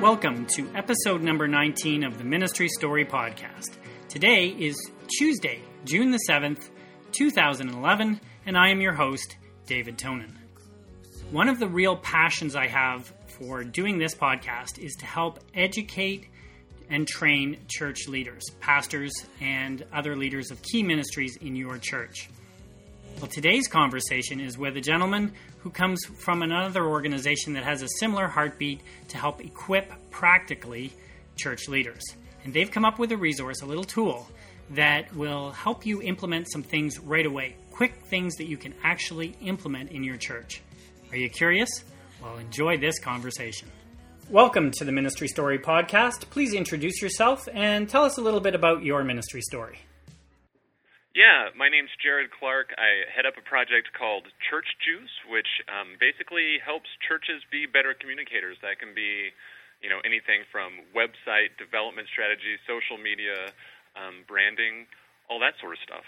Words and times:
Welcome 0.00 0.46
to 0.54 0.70
episode 0.76 1.22
number 1.22 1.48
19 1.48 2.04
of 2.04 2.18
the 2.18 2.24
Ministry 2.24 2.68
Story 2.68 3.04
Podcast. 3.04 3.78
Today 4.08 4.46
is 4.46 4.76
Tuesday, 5.18 5.60
June 5.84 6.12
the 6.12 6.20
7th, 6.30 6.70
2011, 7.10 8.20
and 8.46 8.56
I 8.56 8.70
am 8.70 8.80
your 8.80 8.92
host, 8.92 9.36
David 9.66 9.98
Tonin. 9.98 10.36
One 11.32 11.48
of 11.48 11.58
the 11.58 11.66
real 11.66 11.96
passions 11.96 12.54
I 12.54 12.68
have 12.68 13.12
for 13.26 13.64
doing 13.64 13.98
this 13.98 14.14
podcast 14.14 14.78
is 14.78 14.94
to 15.00 15.04
help 15.04 15.40
educate 15.52 16.28
and 16.88 17.04
train 17.08 17.58
church 17.66 18.06
leaders, 18.06 18.44
pastors, 18.60 19.12
and 19.40 19.84
other 19.92 20.14
leaders 20.14 20.52
of 20.52 20.62
key 20.62 20.84
ministries 20.84 21.36
in 21.38 21.56
your 21.56 21.76
church. 21.76 22.30
Well, 23.18 23.26
today's 23.26 23.66
conversation 23.66 24.38
is 24.38 24.56
with 24.56 24.76
a 24.76 24.80
gentleman 24.80 25.32
who 25.58 25.70
comes 25.70 26.04
from 26.04 26.40
another 26.40 26.86
organization 26.86 27.54
that 27.54 27.64
has 27.64 27.82
a 27.82 27.88
similar 27.98 28.28
heartbeat 28.28 28.80
to 29.08 29.18
help 29.18 29.40
equip 29.40 29.92
practically 30.10 30.92
church 31.34 31.66
leaders. 31.66 32.04
And 32.44 32.54
they've 32.54 32.70
come 32.70 32.84
up 32.84 33.00
with 33.00 33.10
a 33.10 33.16
resource, 33.16 33.60
a 33.60 33.66
little 33.66 33.82
tool 33.82 34.28
that 34.70 35.12
will 35.16 35.50
help 35.50 35.84
you 35.84 36.00
implement 36.00 36.48
some 36.52 36.62
things 36.62 37.00
right 37.00 37.26
away. 37.26 37.56
Quick 37.72 38.04
things 38.04 38.36
that 38.36 38.46
you 38.46 38.56
can 38.56 38.72
actually 38.84 39.34
implement 39.40 39.90
in 39.90 40.04
your 40.04 40.16
church. 40.16 40.62
Are 41.10 41.16
you 41.16 41.28
curious? 41.28 41.82
Well, 42.22 42.38
enjoy 42.38 42.78
this 42.78 43.00
conversation. 43.00 43.68
Welcome 44.30 44.70
to 44.72 44.84
the 44.84 44.92
Ministry 44.92 45.26
Story 45.26 45.58
Podcast. 45.58 46.30
Please 46.30 46.54
introduce 46.54 47.02
yourself 47.02 47.48
and 47.52 47.88
tell 47.88 48.04
us 48.04 48.16
a 48.16 48.20
little 48.20 48.40
bit 48.40 48.54
about 48.54 48.84
your 48.84 49.02
ministry 49.02 49.40
story. 49.40 49.80
Yeah, 51.18 51.50
my 51.58 51.66
name's 51.66 51.90
Jared 51.98 52.30
Clark. 52.30 52.70
I 52.78 53.02
head 53.10 53.26
up 53.26 53.34
a 53.34 53.42
project 53.42 53.90
called 53.90 54.30
Church 54.38 54.70
Juice, 54.78 55.10
which 55.26 55.50
um, 55.66 55.98
basically 55.98 56.62
helps 56.62 56.86
churches 57.02 57.42
be 57.50 57.66
better 57.66 57.90
communicators. 57.90 58.54
That 58.62 58.78
can 58.78 58.94
be, 58.94 59.34
you 59.82 59.90
know, 59.90 59.98
anything 60.06 60.46
from 60.54 60.78
website 60.94 61.58
development 61.58 62.06
strategies, 62.06 62.62
social 62.70 63.02
media, 63.02 63.50
um, 63.98 64.22
branding, 64.30 64.86
all 65.26 65.42
that 65.42 65.58
sort 65.58 65.74
of 65.74 65.82
stuff. 65.82 66.06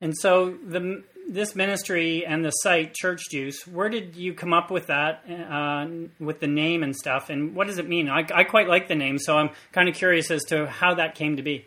And 0.00 0.16
so 0.16 0.56
the 0.64 1.04
this 1.28 1.54
ministry 1.54 2.24
and 2.24 2.42
the 2.42 2.56
site 2.64 2.94
Church 2.94 3.20
Juice, 3.30 3.66
where 3.66 3.90
did 3.90 4.16
you 4.16 4.32
come 4.32 4.54
up 4.54 4.70
with 4.70 4.86
that, 4.86 5.28
uh, 5.28 6.08
with 6.18 6.40
the 6.40 6.48
name 6.48 6.82
and 6.82 6.96
stuff, 6.96 7.28
and 7.28 7.54
what 7.54 7.66
does 7.66 7.76
it 7.76 7.86
mean? 7.86 8.08
I, 8.08 8.24
I 8.34 8.44
quite 8.44 8.68
like 8.68 8.88
the 8.88 8.94
name, 8.94 9.18
so 9.18 9.36
I'm 9.36 9.50
kind 9.72 9.90
of 9.90 9.94
curious 9.94 10.30
as 10.30 10.42
to 10.44 10.66
how 10.66 10.94
that 10.94 11.14
came 11.14 11.36
to 11.36 11.42
be. 11.42 11.66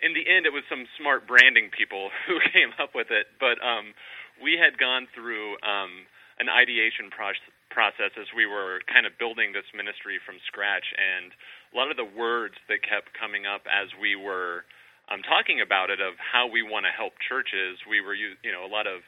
In 0.00 0.16
the 0.16 0.24
end, 0.24 0.48
it 0.48 0.52
was 0.52 0.64
some 0.68 0.88
smart 0.96 1.28
branding 1.28 1.70
people 1.70 2.10
who 2.26 2.40
came 2.52 2.72
up 2.80 2.94
with 2.94 3.12
it. 3.12 3.28
But 3.38 3.60
um, 3.60 3.92
we 4.40 4.56
had 4.56 4.80
gone 4.80 5.06
through 5.12 5.60
um, 5.60 6.08
an 6.40 6.48
ideation 6.48 7.12
pro- 7.12 7.36
process 7.68 8.16
as 8.16 8.32
we 8.34 8.48
were 8.48 8.80
kind 8.88 9.04
of 9.04 9.14
building 9.20 9.52
this 9.52 9.68
ministry 9.76 10.18
from 10.24 10.40
scratch, 10.48 10.90
and 10.96 11.30
a 11.70 11.74
lot 11.76 11.92
of 11.92 11.96
the 12.00 12.08
words 12.08 12.56
that 12.66 12.82
kept 12.82 13.14
coming 13.14 13.46
up 13.46 13.62
as 13.68 13.92
we 13.94 14.16
were 14.16 14.64
um, 15.10 15.22
talking 15.26 15.60
about 15.60 15.90
it 15.90 16.00
of 16.00 16.14
how 16.18 16.46
we 16.46 16.62
want 16.62 16.86
to 16.86 16.92
help 16.94 17.18
churches, 17.18 17.82
we 17.88 18.00
were 18.00 18.14
you 18.14 18.34
know 18.50 18.64
a 18.64 18.70
lot 18.70 18.86
of 18.86 19.02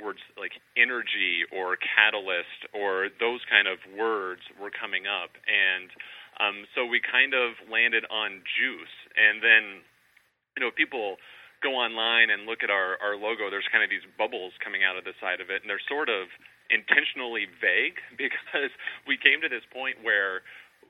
words 0.00 0.18
like 0.40 0.56
energy 0.76 1.44
or 1.52 1.76
catalyst 1.76 2.64
or 2.72 3.12
those 3.20 3.44
kind 3.46 3.68
of 3.68 3.76
words 3.92 4.40
were 4.56 4.72
coming 4.72 5.04
up. 5.04 5.36
And 5.44 5.92
um, 6.40 6.56
so 6.74 6.88
we 6.88 6.98
kind 7.04 7.36
of 7.36 7.60
landed 7.68 8.08
on 8.08 8.40
juice, 8.56 8.96
and 9.14 9.44
then 9.44 9.64
you 10.56 10.60
know 10.62 10.70
people 10.70 11.16
go 11.62 11.78
online 11.78 12.28
and 12.28 12.44
look 12.44 12.62
at 12.62 12.70
our 12.70 12.98
our 12.98 13.14
logo. 13.14 13.48
There's 13.48 13.68
kind 13.70 13.84
of 13.84 13.90
these 13.90 14.04
bubbles 14.18 14.52
coming 14.58 14.82
out 14.82 14.98
of 14.98 15.04
the 15.04 15.14
side 15.22 15.40
of 15.40 15.48
it, 15.48 15.62
and 15.62 15.70
they're 15.70 15.82
sort 15.88 16.10
of 16.10 16.28
intentionally 16.68 17.46
vague 17.60 18.02
because 18.18 18.74
we 19.06 19.16
came 19.16 19.40
to 19.40 19.48
this 19.48 19.64
point 19.70 20.02
where 20.02 20.42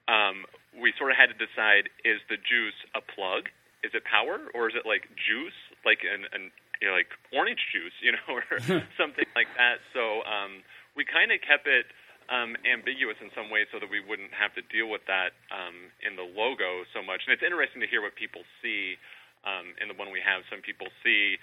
um, 0.08 0.48
we 0.74 0.92
sort 0.96 1.12
of 1.12 1.16
had 1.20 1.30
to 1.30 1.38
decide: 1.38 1.92
is 2.02 2.18
the 2.32 2.40
juice 2.40 2.78
a 2.96 3.04
plug? 3.04 3.52
Is 3.84 3.92
it 3.94 4.06
power, 4.06 4.38
or 4.54 4.70
is 4.70 4.74
it 4.78 4.86
like 4.86 5.10
juice, 5.18 5.58
like 5.84 6.06
an, 6.06 6.26
an 6.32 6.50
you 6.80 6.88
know 6.88 6.96
like 6.96 7.12
orange 7.30 7.62
juice, 7.70 7.94
you 8.00 8.16
know, 8.16 8.26
or 8.32 8.42
something 9.00 9.28
like 9.36 9.50
that? 9.60 9.84
So 9.92 10.24
um, 10.24 10.64
we 10.96 11.04
kind 11.04 11.30
of 11.30 11.38
kept 11.44 11.68
it 11.68 11.86
um, 12.30 12.54
ambiguous 12.64 13.18
in 13.20 13.28
some 13.34 13.50
ways 13.50 13.66
so 13.74 13.82
that 13.82 13.90
we 13.90 13.98
wouldn't 13.98 14.32
have 14.32 14.54
to 14.54 14.62
deal 14.70 14.86
with 14.86 15.02
that 15.10 15.34
um, 15.50 15.90
in 16.00 16.14
the 16.14 16.24
logo 16.24 16.86
so 16.94 17.02
much. 17.02 17.26
And 17.26 17.34
it's 17.34 17.42
interesting 17.42 17.82
to 17.82 17.88
hear 17.90 18.00
what 18.00 18.14
people 18.14 18.46
see 18.62 18.96
um, 19.44 19.74
in 19.82 19.88
the 19.90 19.96
one 19.98 20.10
we 20.10 20.22
have. 20.22 20.46
Some 20.50 20.62
people 20.62 20.88
see 21.02 21.38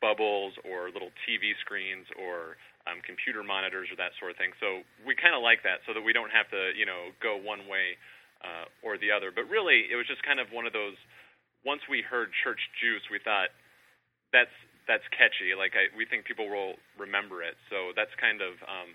bubbles 0.00 0.56
or 0.64 0.88
little 0.90 1.12
TV 1.28 1.52
screens 1.60 2.08
or 2.16 2.56
um, 2.88 3.04
computer 3.04 3.44
monitors 3.44 3.92
or 3.92 3.96
that 4.00 4.16
sort 4.16 4.32
of 4.32 4.36
thing. 4.40 4.56
So 4.58 4.82
we 5.04 5.12
kind 5.12 5.36
of 5.36 5.44
like 5.44 5.62
that 5.68 5.84
so 5.84 5.92
that 5.92 6.00
we 6.00 6.16
don't 6.16 6.32
have 6.32 6.48
to, 6.50 6.72
you 6.72 6.88
know, 6.88 7.12
go 7.20 7.36
one 7.36 7.68
way 7.68 8.00
uh, 8.40 8.66
or 8.80 8.96
the 8.96 9.12
other. 9.12 9.28
But 9.28 9.46
really, 9.52 9.86
it 9.92 9.96
was 9.96 10.08
just 10.08 10.24
kind 10.24 10.40
of 10.40 10.48
one 10.50 10.64
of 10.64 10.72
those. 10.72 10.96
Once 11.60 11.84
we 11.92 12.00
heard 12.00 12.32
Church 12.40 12.60
Juice, 12.80 13.04
we 13.12 13.20
thought 13.20 13.52
that's 14.32 14.52
that's 14.88 15.04
catchy. 15.12 15.52
Like 15.52 15.76
I, 15.76 15.92
we 15.92 16.08
think 16.08 16.24
people 16.24 16.48
will 16.48 16.80
remember 16.96 17.44
it. 17.44 17.60
So 17.68 17.92
that's 17.92 18.12
kind 18.16 18.40
of 18.40 18.56
um, 18.64 18.90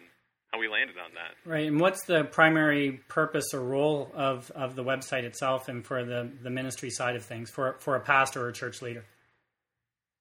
how 0.56 0.62
we 0.62 0.68
landed 0.68 0.96
on 0.98 1.12
that. 1.16 1.50
Right. 1.50 1.68
And 1.68 1.80
what's 1.80 2.06
the 2.06 2.24
primary 2.24 3.02
purpose 3.10 3.54
or 3.54 3.60
role 3.60 4.12
of, 4.14 4.50
of 4.52 4.76
the 4.76 4.84
website 4.84 5.24
itself 5.24 5.68
and 5.68 5.86
for 5.86 6.06
the, 6.06 6.32
the 6.44 6.50
ministry 6.50 6.90
side 6.90 7.16
of 7.16 7.24
things 7.24 7.50
for, 7.50 7.76
for 7.80 7.96
a 7.96 8.00
pastor 8.00 8.46
or 8.46 8.50
a 8.50 8.54
church 8.54 8.82
leader? 8.82 9.04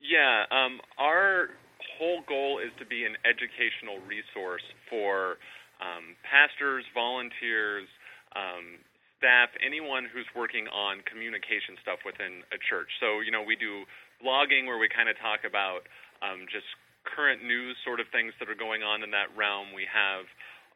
Yeah. 0.00 0.44
Um, 0.50 0.80
our 0.98 1.50
whole 1.98 2.22
goal 2.26 2.58
is 2.58 2.72
to 2.78 2.86
be 2.86 3.04
an 3.04 3.14
educational 3.22 4.02
resource 4.06 4.64
for 4.90 5.38
um, 5.78 6.18
pastors, 6.26 6.84
volunteers, 6.94 7.86
um, 8.34 8.82
staff, 9.18 9.50
anyone 9.64 10.04
who's 10.10 10.26
working 10.34 10.66
on 10.68 10.98
communication 11.06 11.78
stuff 11.80 12.02
within 12.04 12.42
a 12.50 12.58
church. 12.58 12.90
So, 12.98 13.20
you 13.22 13.30
know, 13.30 13.42
we 13.46 13.54
do 13.54 13.86
blogging 14.18 14.66
where 14.66 14.78
we 14.78 14.88
kind 14.90 15.08
of 15.08 15.14
talk 15.22 15.46
about 15.46 15.86
um, 16.20 16.50
just 16.50 16.66
current 17.04 17.44
news 17.44 17.76
sort 17.84 18.00
of 18.00 18.08
things 18.10 18.32
that 18.40 18.48
are 18.48 18.58
going 18.58 18.82
on 18.82 19.04
in 19.04 19.12
that 19.12 19.30
realm. 19.36 19.72
We 19.76 19.86
have 19.88 20.24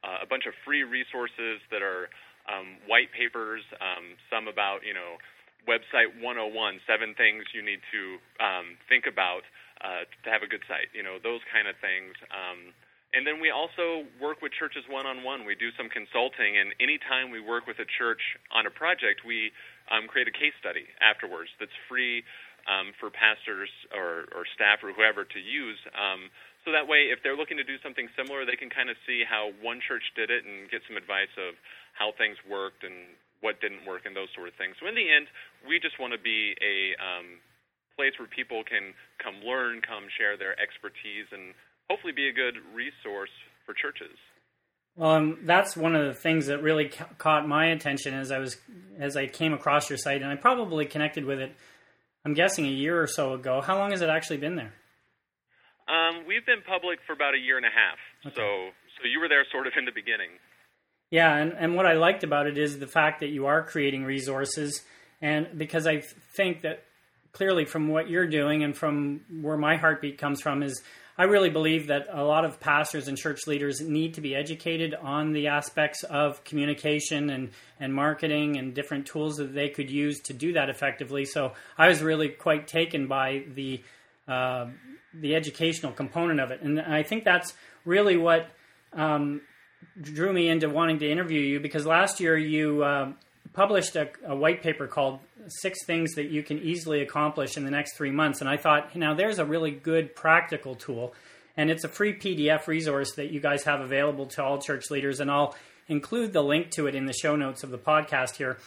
uh, 0.04 0.22
a 0.22 0.28
bunch 0.28 0.46
of 0.46 0.54
free 0.64 0.84
resources 0.84 1.58
that 1.72 1.82
are 1.82 2.08
um, 2.48 2.80
white 2.88 3.12
papers, 3.12 3.64
um, 3.80 4.16
some 4.32 4.48
about, 4.48 4.80
you 4.86 4.94
know, 4.94 5.20
website 5.68 6.08
101, 6.16 6.54
seven 6.88 7.12
things 7.18 7.44
you 7.52 7.60
need 7.60 7.82
to 7.92 8.16
um, 8.40 8.78
think 8.88 9.04
about 9.04 9.44
uh, 9.84 10.08
to 10.24 10.28
have 10.32 10.40
a 10.40 10.48
good 10.48 10.64
site, 10.64 10.88
you 10.96 11.04
know, 11.04 11.20
those 11.20 11.44
kind 11.52 11.68
of 11.68 11.76
things. 11.84 12.16
Um, 12.32 12.72
and 13.12 13.24
then 13.24 13.40
we 13.40 13.48
also 13.48 14.04
work 14.20 14.44
with 14.44 14.52
churches 14.52 14.84
one 14.88 15.08
on 15.08 15.24
one. 15.24 15.48
We 15.48 15.56
do 15.56 15.72
some 15.80 15.88
consulting, 15.88 16.60
and 16.60 16.76
anytime 16.76 17.32
we 17.32 17.40
work 17.40 17.64
with 17.64 17.80
a 17.80 17.88
church 17.88 18.20
on 18.52 18.68
a 18.68 18.72
project, 18.72 19.24
we 19.24 19.48
um, 19.88 20.08
create 20.08 20.28
a 20.28 20.34
case 20.34 20.52
study 20.60 20.84
afterwards 21.00 21.48
that's 21.56 21.72
free 21.88 22.20
um, 22.68 22.92
for 23.00 23.08
pastors 23.08 23.72
or, 23.96 24.28
or 24.36 24.44
staff 24.54 24.84
or 24.84 24.92
whoever 24.92 25.24
to 25.24 25.40
use. 25.40 25.80
Um, 25.96 26.28
so 26.68 26.76
that 26.76 26.84
way, 26.84 27.08
if 27.08 27.24
they're 27.24 27.36
looking 27.36 27.56
to 27.56 27.64
do 27.64 27.80
something 27.80 28.12
similar, 28.12 28.44
they 28.44 28.60
can 28.60 28.68
kind 28.68 28.92
of 28.92 28.96
see 29.08 29.24
how 29.24 29.56
one 29.64 29.80
church 29.80 30.04
did 30.12 30.28
it 30.28 30.44
and 30.44 30.68
get 30.68 30.84
some 30.84 31.00
advice 31.00 31.32
of 31.40 31.56
how 31.96 32.12
things 32.12 32.36
worked 32.44 32.84
and 32.84 33.16
what 33.40 33.56
didn't 33.64 33.88
work 33.88 34.04
and 34.04 34.12
those 34.12 34.28
sort 34.36 34.52
of 34.52 34.54
things. 34.60 34.76
So 34.76 34.84
in 34.84 34.92
the 34.92 35.08
end, 35.08 35.32
we 35.64 35.80
just 35.80 35.96
want 35.96 36.12
to 36.12 36.20
be 36.20 36.52
a 36.60 36.92
um, 37.00 37.40
place 37.96 38.12
where 38.20 38.28
people 38.28 38.62
can 38.68 38.92
come 39.16 39.40
learn, 39.40 39.80
come 39.80 40.12
share 40.12 40.36
their 40.36 40.52
expertise, 40.60 41.26
and 41.32 41.56
hopefully 41.88 42.12
be 42.12 42.28
a 42.28 42.34
good 42.36 42.60
resource 42.74 43.32
for 43.64 43.72
churches. 43.72 44.14
Well, 44.98 45.10
um, 45.12 45.38
that's 45.42 45.76
one 45.76 45.94
of 45.94 46.04
the 46.04 46.14
things 46.14 46.46
that 46.46 46.60
really 46.62 46.88
ca- 46.88 47.08
caught 47.18 47.46
my 47.46 47.66
attention 47.66 48.14
as 48.14 48.32
I 48.32 48.38
was 48.38 48.58
as 48.98 49.16
I 49.16 49.26
came 49.26 49.54
across 49.54 49.88
your 49.88 49.96
site, 49.96 50.22
and 50.22 50.30
I 50.30 50.34
probably 50.34 50.86
connected 50.86 51.24
with 51.24 51.38
it 51.38 51.54
I'm 52.24 52.34
guessing 52.34 52.66
a 52.66 52.70
year 52.70 53.00
or 53.00 53.06
so 53.06 53.34
ago. 53.34 53.60
How 53.60 53.78
long 53.78 53.90
has 53.90 54.02
it 54.02 54.08
actually 54.08 54.38
been 54.38 54.56
there? 54.56 54.74
Um, 55.88 56.26
we've 56.26 56.44
been 56.44 56.62
public 56.66 56.98
for 57.06 57.12
about 57.12 57.34
a 57.34 57.38
year 57.38 57.56
and 57.56 57.64
a 57.64 57.70
half. 57.70 57.98
Okay. 58.26 58.34
So, 58.36 58.70
so 59.00 59.08
you 59.08 59.20
were 59.20 59.28
there 59.28 59.44
sort 59.50 59.66
of 59.66 59.72
in 59.78 59.84
the 59.84 59.92
beginning. 59.92 60.30
Yeah, 61.10 61.34
and, 61.34 61.52
and 61.52 61.74
what 61.74 61.86
I 61.86 61.94
liked 61.94 62.24
about 62.24 62.46
it 62.46 62.58
is 62.58 62.78
the 62.78 62.86
fact 62.86 63.20
that 63.20 63.28
you 63.28 63.46
are 63.46 63.62
creating 63.62 64.04
resources, 64.04 64.84
and 65.22 65.48
because 65.56 65.86
I 65.86 66.02
think 66.36 66.62
that 66.62 66.84
clearly 67.32 67.64
from 67.64 67.88
what 67.88 68.10
you're 68.10 68.26
doing 68.26 68.62
and 68.62 68.76
from 68.76 69.22
where 69.40 69.56
my 69.56 69.76
heartbeat 69.76 70.18
comes 70.18 70.42
from 70.42 70.62
is 70.62 70.82
I 71.20 71.24
really 71.24 71.50
believe 71.50 71.88
that 71.88 72.06
a 72.12 72.22
lot 72.22 72.44
of 72.44 72.60
pastors 72.60 73.08
and 73.08 73.18
church 73.18 73.48
leaders 73.48 73.80
need 73.80 74.14
to 74.14 74.20
be 74.20 74.36
educated 74.36 74.94
on 74.94 75.32
the 75.32 75.48
aspects 75.48 76.04
of 76.04 76.44
communication 76.44 77.28
and, 77.28 77.50
and 77.80 77.92
marketing 77.92 78.56
and 78.56 78.72
different 78.72 79.06
tools 79.06 79.38
that 79.38 79.52
they 79.52 79.68
could 79.68 79.90
use 79.90 80.20
to 80.20 80.32
do 80.32 80.52
that 80.52 80.70
effectively. 80.70 81.24
So 81.24 81.54
I 81.76 81.88
was 81.88 82.02
really 82.02 82.28
quite 82.28 82.68
taken 82.68 83.08
by 83.08 83.42
the 83.52 83.82
uh, 84.28 84.66
the 85.14 85.34
educational 85.34 85.90
component 85.90 86.38
of 86.38 86.50
it, 86.50 86.60
and 86.60 86.78
I 86.78 87.02
think 87.02 87.24
that's 87.24 87.54
really 87.86 88.18
what 88.18 88.50
um, 88.92 89.40
drew 89.98 90.32
me 90.32 90.48
into 90.48 90.68
wanting 90.68 90.98
to 90.98 91.10
interview 91.10 91.40
you 91.40 91.60
because 91.60 91.86
last 91.86 92.20
year 92.20 92.36
you 92.36 92.84
uh, 92.84 93.12
published 93.58 93.96
a, 93.96 94.08
a, 94.24 94.36
white 94.36 94.62
paper 94.62 94.86
called 94.86 95.18
Six 95.48 95.84
Things 95.84 96.14
That 96.14 96.30
You 96.30 96.44
Can 96.44 96.60
Easily 96.60 97.02
Accomplish 97.02 97.56
in 97.56 97.64
the 97.64 97.72
Next 97.72 97.96
Three 97.96 98.12
Months. 98.12 98.40
And 98.40 98.48
I 98.48 98.56
thought, 98.56 98.94
now 98.94 99.14
there's 99.14 99.40
a 99.40 99.44
really 99.44 99.72
good 99.72 100.14
practical 100.14 100.76
tool. 100.76 101.12
and 101.56 101.68
it's 101.68 101.82
a 101.82 101.88
free 101.88 102.14
PDF 102.14 102.68
resource 102.68 103.14
that 103.16 103.32
you 103.32 103.40
guys 103.40 103.64
have 103.64 103.80
available 103.80 104.26
to 104.26 104.44
all 104.44 104.58
church 104.58 104.92
leaders, 104.92 105.18
and 105.18 105.28
I'll 105.28 105.56
include 105.88 106.32
the 106.32 106.40
link 106.40 106.70
to 106.76 106.86
it 106.86 106.94
in 106.94 107.06
the 107.06 107.12
show 107.12 107.34
notes 107.34 107.64
of 107.64 107.70
the 107.70 107.78
podcast 107.78 108.36
here. 108.36 108.58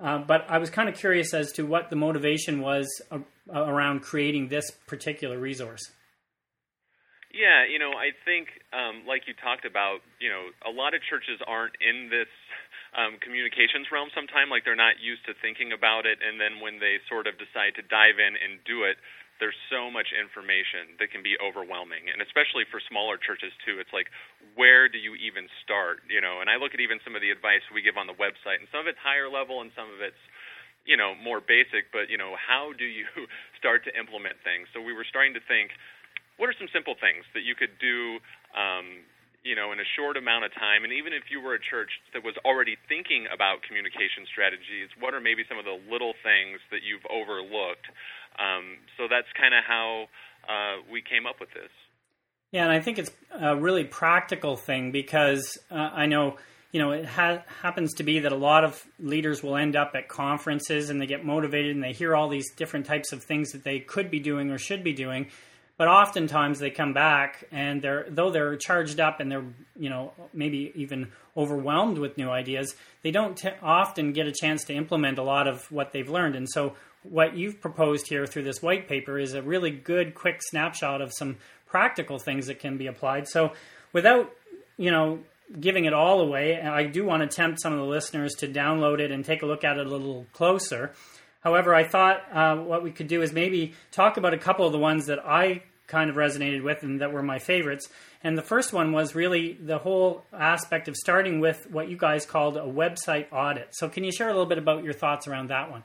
Uh, 0.00 0.18
but 0.18 0.46
I 0.48 0.58
was 0.58 0.68
kind 0.68 0.88
of 0.88 0.96
curious 0.96 1.32
as 1.32 1.52
to 1.52 1.64
what 1.64 1.88
the 1.88 1.94
motivation 1.94 2.60
was 2.60 2.88
uh, 3.12 3.20
around 3.54 4.00
creating 4.00 4.48
this 4.48 4.68
particular 4.88 5.38
resource. 5.38 5.92
Yeah, 7.32 7.62
you 7.70 7.78
know, 7.78 7.92
I 7.92 8.10
think, 8.24 8.48
um, 8.72 9.06
like 9.06 9.28
you 9.28 9.34
talked 9.34 9.64
about, 9.64 10.00
you 10.18 10.28
know, 10.28 10.50
a 10.66 10.72
lot 10.74 10.94
of 10.94 11.00
churches 11.08 11.38
aren't 11.46 11.74
in 11.80 12.10
this 12.10 12.26
um, 12.96 13.18
communications 13.22 13.88
realm 13.90 14.10
sometime. 14.14 14.50
like 14.50 14.66
they're 14.66 14.78
not 14.78 14.98
used 14.98 15.24
to 15.26 15.34
thinking 15.38 15.70
about 15.72 16.06
it, 16.06 16.18
and 16.22 16.40
then 16.40 16.58
when 16.58 16.78
they 16.78 16.98
sort 17.06 17.26
of 17.26 17.38
decide 17.38 17.74
to 17.78 17.84
dive 17.86 18.18
in 18.18 18.34
and 18.36 18.62
do 18.66 18.84
it, 18.84 18.98
there's 19.40 19.56
so 19.72 19.88
much 19.88 20.12
information 20.12 21.00
that 21.00 21.08
can 21.08 21.24
be 21.24 21.34
overwhelming 21.40 22.12
and 22.12 22.20
especially 22.20 22.68
for 22.68 22.76
smaller 22.84 23.16
churches 23.16 23.50
too 23.64 23.80
it's 23.80 23.90
like 23.90 24.12
where 24.52 24.84
do 24.86 25.00
you 25.00 25.16
even 25.16 25.48
start 25.64 26.04
you 26.12 26.20
know 26.20 26.44
and 26.44 26.52
i 26.52 26.60
look 26.60 26.76
at 26.76 26.80
even 26.84 27.00
some 27.00 27.16
of 27.16 27.24
the 27.24 27.32
advice 27.32 27.64
we 27.72 27.80
give 27.80 27.96
on 27.96 28.04
the 28.04 28.14
website 28.20 28.60
and 28.60 28.68
some 28.68 28.84
of 28.84 28.86
it's 28.86 29.00
higher 29.00 29.32
level 29.32 29.64
and 29.64 29.72
some 29.72 29.88
of 29.88 30.04
it's 30.04 30.20
you 30.84 30.94
know 30.94 31.16
more 31.16 31.40
basic 31.40 31.88
but 31.88 32.12
you 32.12 32.20
know 32.20 32.36
how 32.36 32.76
do 32.76 32.84
you 32.84 33.08
start 33.58 33.82
to 33.82 33.90
implement 33.96 34.36
things 34.44 34.68
so 34.76 34.78
we 34.78 34.92
were 34.92 35.08
starting 35.08 35.32
to 35.32 35.42
think 35.48 35.72
what 36.36 36.48
are 36.48 36.56
some 36.56 36.68
simple 36.72 36.96
things 37.00 37.24
that 37.32 37.44
you 37.44 37.56
could 37.56 37.72
do 37.80 38.20
um, 38.56 39.04
you 39.42 39.56
know, 39.56 39.72
in 39.72 39.80
a 39.80 39.88
short 39.96 40.16
amount 40.16 40.44
of 40.44 40.52
time, 40.52 40.84
and 40.84 40.92
even 40.92 41.12
if 41.12 41.32
you 41.32 41.40
were 41.40 41.56
a 41.56 41.62
church 41.62 41.90
that 42.12 42.22
was 42.22 42.36
already 42.44 42.76
thinking 42.88 43.24
about 43.32 43.64
communication 43.64 44.28
strategies, 44.28 44.92
what 45.00 45.16
are 45.16 45.20
maybe 45.20 45.42
some 45.48 45.56
of 45.56 45.64
the 45.64 45.80
little 45.88 46.12
things 46.22 46.60
that 46.68 46.84
you've 46.84 47.04
overlooked 47.08 47.88
um, 48.38 48.78
so 48.96 49.06
that's 49.08 49.26
kind 49.38 49.54
of 49.54 49.64
how 49.64 50.06
uh, 50.48 50.82
we 50.90 51.02
came 51.02 51.26
up 51.26 51.40
with 51.40 51.50
this. 51.50 51.70
Yeah, 52.52 52.64
and 52.64 52.72
I 52.72 52.80
think 52.80 52.98
it's 52.98 53.10
a 53.38 53.56
really 53.56 53.84
practical 53.84 54.56
thing 54.56 54.92
because 54.92 55.58
uh, 55.70 55.74
I 55.74 56.06
know 56.06 56.36
you 56.72 56.80
know 56.80 56.92
it 56.92 57.04
ha- 57.04 57.42
happens 57.62 57.94
to 57.94 58.02
be 58.02 58.20
that 58.20 58.32
a 58.32 58.36
lot 58.36 58.64
of 58.64 58.84
leaders 58.98 59.42
will 59.42 59.56
end 59.56 59.76
up 59.76 59.92
at 59.94 60.08
conferences 60.08 60.90
and 60.90 61.00
they 61.00 61.06
get 61.06 61.24
motivated 61.24 61.74
and 61.74 61.84
they 61.84 61.92
hear 61.92 62.16
all 62.16 62.28
these 62.28 62.50
different 62.54 62.86
types 62.86 63.12
of 63.12 63.22
things 63.22 63.52
that 63.52 63.64
they 63.64 63.78
could 63.78 64.10
be 64.10 64.20
doing 64.20 64.50
or 64.50 64.58
should 64.58 64.82
be 64.82 64.92
doing 64.92 65.28
but 65.80 65.88
oftentimes 65.88 66.58
they 66.58 66.68
come 66.68 66.92
back 66.92 67.42
and 67.50 67.80
they're 67.80 68.04
though 68.10 68.30
they're 68.30 68.54
charged 68.56 69.00
up 69.00 69.18
and 69.18 69.32
they're 69.32 69.46
you 69.78 69.88
know 69.88 70.12
maybe 70.34 70.70
even 70.74 71.10
overwhelmed 71.38 71.96
with 71.96 72.18
new 72.18 72.28
ideas 72.28 72.76
they 73.00 73.10
don't 73.10 73.38
t- 73.38 73.48
often 73.62 74.12
get 74.12 74.26
a 74.26 74.30
chance 74.30 74.62
to 74.64 74.74
implement 74.74 75.16
a 75.16 75.22
lot 75.22 75.48
of 75.48 75.72
what 75.72 75.94
they've 75.94 76.10
learned. 76.10 76.36
And 76.36 76.46
so 76.50 76.74
what 77.02 77.34
you've 77.34 77.62
proposed 77.62 78.08
here 78.08 78.26
through 78.26 78.42
this 78.42 78.60
white 78.60 78.88
paper 78.88 79.18
is 79.18 79.32
a 79.32 79.40
really 79.40 79.70
good 79.70 80.14
quick 80.14 80.42
snapshot 80.42 81.00
of 81.00 81.14
some 81.14 81.38
practical 81.66 82.18
things 82.18 82.48
that 82.48 82.58
can 82.58 82.76
be 82.76 82.86
applied. 82.86 83.26
So 83.26 83.54
without 83.94 84.30
you 84.76 84.90
know 84.90 85.20
giving 85.58 85.86
it 85.86 85.94
all 85.94 86.20
away 86.20 86.60
i 86.60 86.84
do 86.84 87.04
want 87.04 87.28
to 87.28 87.36
tempt 87.36 87.60
some 87.60 87.72
of 87.72 87.78
the 87.80 87.84
listeners 87.84 88.34
to 88.34 88.46
download 88.46 89.00
it 89.00 89.10
and 89.10 89.24
take 89.24 89.42
a 89.42 89.46
look 89.46 89.64
at 89.64 89.78
it 89.78 89.86
a 89.86 89.90
little 89.90 90.26
closer. 90.32 90.92
However, 91.40 91.74
I 91.74 91.84
thought 91.84 92.20
uh, 92.32 92.56
what 92.56 92.82
we 92.82 92.90
could 92.90 93.08
do 93.08 93.22
is 93.22 93.32
maybe 93.32 93.72
talk 93.92 94.18
about 94.18 94.34
a 94.34 94.38
couple 94.38 94.66
of 94.66 94.72
the 94.72 94.78
ones 94.78 95.06
that 95.06 95.18
I 95.24 95.62
kind 95.90 96.08
of 96.08 96.16
resonated 96.16 96.62
with 96.62 96.82
and 96.82 97.00
that 97.00 97.12
were 97.12 97.22
my 97.22 97.38
favorites. 97.38 97.88
And 98.22 98.38
the 98.38 98.42
first 98.42 98.72
one 98.72 98.92
was 98.92 99.14
really 99.14 99.54
the 99.54 99.78
whole 99.78 100.24
aspect 100.32 100.88
of 100.88 100.96
starting 100.96 101.40
with 101.40 101.70
what 101.70 101.88
you 101.88 101.96
guys 101.96 102.24
called 102.24 102.56
a 102.56 102.62
website 102.62 103.26
audit. 103.32 103.74
So, 103.74 103.88
can 103.88 104.04
you 104.04 104.12
share 104.12 104.28
a 104.28 104.32
little 104.32 104.46
bit 104.46 104.58
about 104.58 104.84
your 104.84 104.92
thoughts 104.92 105.26
around 105.26 105.48
that 105.48 105.70
one? 105.70 105.84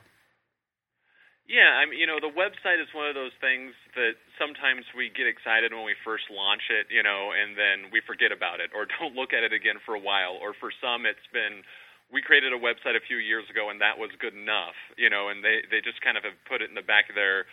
Yeah, 1.46 1.78
I 1.78 1.86
mean, 1.86 2.02
you 2.02 2.10
know, 2.10 2.18
the 2.18 2.34
website 2.34 2.82
is 2.82 2.90
one 2.90 3.06
of 3.06 3.14
those 3.14 3.34
things 3.38 3.70
that 3.94 4.18
sometimes 4.34 4.82
we 4.98 5.14
get 5.14 5.30
excited 5.30 5.70
when 5.70 5.86
we 5.86 5.94
first 6.02 6.26
launch 6.26 6.66
it, 6.74 6.90
you 6.90 7.06
know, 7.06 7.30
and 7.30 7.54
then 7.54 7.94
we 7.94 8.02
forget 8.02 8.34
about 8.34 8.58
it 8.58 8.74
or 8.74 8.86
don't 8.98 9.14
look 9.14 9.30
at 9.30 9.46
it 9.46 9.54
again 9.54 9.78
for 9.86 9.94
a 9.94 10.02
while. 10.02 10.34
Or 10.42 10.58
for 10.58 10.74
some, 10.82 11.06
it's 11.06 11.30
been 11.30 11.62
we 12.10 12.22
created 12.22 12.52
a 12.52 12.58
website 12.58 12.94
a 12.94 13.02
few 13.02 13.18
years 13.18 13.46
ago 13.50 13.70
and 13.70 13.80
that 13.80 13.98
was 13.98 14.10
good 14.18 14.34
enough, 14.34 14.74
you 14.98 15.10
know, 15.10 15.30
and 15.30 15.42
they 15.42 15.62
they 15.70 15.78
just 15.82 16.02
kind 16.02 16.18
of 16.18 16.26
have 16.26 16.38
put 16.50 16.62
it 16.62 16.68
in 16.68 16.74
the 16.74 16.86
back 16.86 17.10
of 17.10 17.14
their 17.14 17.46